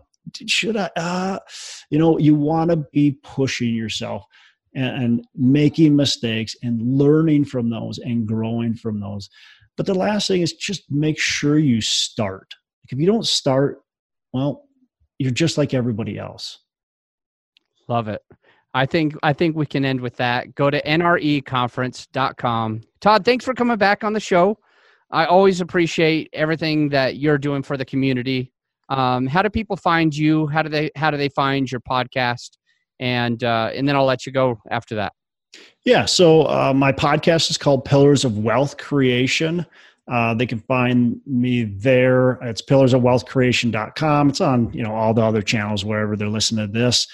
should 0.48 0.78
I 0.78 0.90
uh, 0.96 1.40
you 1.90 2.00
know, 2.00 2.18
you 2.18 2.34
want 2.34 2.72
to 2.72 2.78
be 2.94 3.18
pushing 3.24 3.76
yourself 3.76 4.24
and, 4.74 5.04
and 5.04 5.28
making 5.36 5.98
mistakes 5.98 6.56
and 6.64 6.98
learning 6.98 7.44
from 7.44 7.70
those 7.70 7.98
and 7.98 8.26
growing 8.26 8.74
from 8.74 9.02
those. 9.02 9.30
But 9.76 9.86
the 9.86 9.94
last 9.94 10.30
thing 10.30 10.44
is 10.44 10.54
just 10.54 10.90
make 10.90 11.20
sure 11.20 11.60
you 11.60 11.82
start. 11.82 12.54
Like 12.86 12.94
if 12.94 13.00
you 13.00 13.06
don't 13.06 13.28
start, 13.28 13.82
well, 14.32 14.64
you're 15.18 15.32
just 15.32 15.58
like 15.58 15.74
everybody 15.74 16.18
else. 16.18 16.60
Love 17.90 18.08
it. 18.08 18.22
I 18.80 18.86
think 18.86 19.18
I 19.22 19.34
think 19.34 19.58
we 19.58 19.66
can 19.66 19.84
end 19.84 20.00
with 20.00 20.16
that. 20.16 20.56
Go 20.56 20.70
to 20.70 20.82
nreconference.com. 20.82 22.82
Todd, 23.02 23.26
thanks 23.26 23.44
for 23.44 23.54
coming 23.54 23.76
back 23.76 24.06
on 24.06 24.14
the 24.14 24.22
show. 24.22 24.58
I 25.12 25.26
always 25.26 25.60
appreciate 25.60 26.30
everything 26.32 26.88
that 26.90 27.18
you're 27.18 27.38
doing 27.38 27.62
for 27.62 27.76
the 27.76 27.84
community. 27.84 28.54
Um, 28.88 29.28
how 29.28 29.42
do 29.42 29.50
people 29.50 29.76
find 29.76 30.16
you? 30.16 30.48
How 30.48 30.62
do 30.62 30.70
they 30.70 30.92
how 30.96 31.12
do 31.12 31.18
they 31.18 31.28
find 31.28 31.70
your 31.70 31.82
podcast? 31.82 32.52
And 33.02 33.44
uh, 33.44 33.72
and 33.76 33.86
then 33.86 33.98
I'll 33.98 34.06
let 34.06 34.26
you 34.26 34.32
go 34.32 34.62
after 34.72 34.96
that. 34.96 35.12
Yeah. 35.84 36.06
So 36.06 36.44
uh, 36.44 36.72
my 36.74 36.94
podcast 36.94 37.50
is 37.50 37.58
called 37.58 37.84
Pillars 37.84 38.24
of 38.24 38.38
Wealth 38.38 38.78
Creation. 38.78 39.66
Uh, 40.10 40.34
they 40.34 40.48
can 40.48 40.60
find 40.62 41.22
me 41.28 41.64
there. 41.64 42.40
It's 42.42 42.64
pillarsofwealthcreation.com. 42.64 44.30
It's 44.30 44.42
on, 44.42 44.74
you 44.74 44.82
know, 44.82 44.96
all 44.96 45.14
the 45.14 45.22
other 45.22 45.44
channels 45.44 45.86
wherever 45.86 46.16
they're 46.16 46.28
listening 46.28 46.66
to 46.66 46.80
this. 46.80 47.06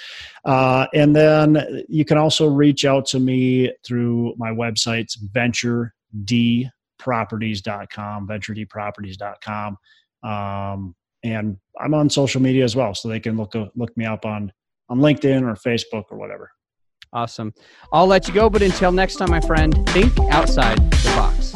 Uh, 0.45 0.88
and 0.93 1.13
then 1.15 1.84
you 1.89 2.05
can 2.05 2.17
also 2.17 2.47
reach 2.47 2.86
out 2.86 3.05
to 3.08 3.19
me 3.19 3.73
through 3.86 4.34
my 4.38 4.51
website, 4.51 5.08
venturedproperties.com, 5.34 8.27
venturedproperties.com. 8.27 9.77
Um, 10.23 10.95
and 11.23 11.58
I'm 11.79 11.93
on 11.93 12.10
social 12.10 12.41
media 12.41 12.63
as 12.63 12.75
well, 12.75 12.95
so 12.95 13.10
they 13.10 13.19
can 13.19 13.36
look 13.36 13.53
look 13.75 13.97
me 13.97 14.05
up 14.05 14.25
on 14.25 14.53
on 14.89 14.99
LinkedIn 14.99 15.41
or 15.41 15.55
Facebook 15.55 16.05
or 16.12 16.17
whatever. 16.17 16.51
Awesome. 17.12 17.53
I'll 17.91 18.08
let 18.08 18.27
you 18.27 18.34
go, 18.34 18.49
but 18.49 18.62
until 18.62 18.91
next 18.91 19.15
time, 19.15 19.31
my 19.31 19.41
friend, 19.41 19.73
think 19.89 20.17
outside 20.31 20.77
the 20.91 21.13
box. 21.15 21.55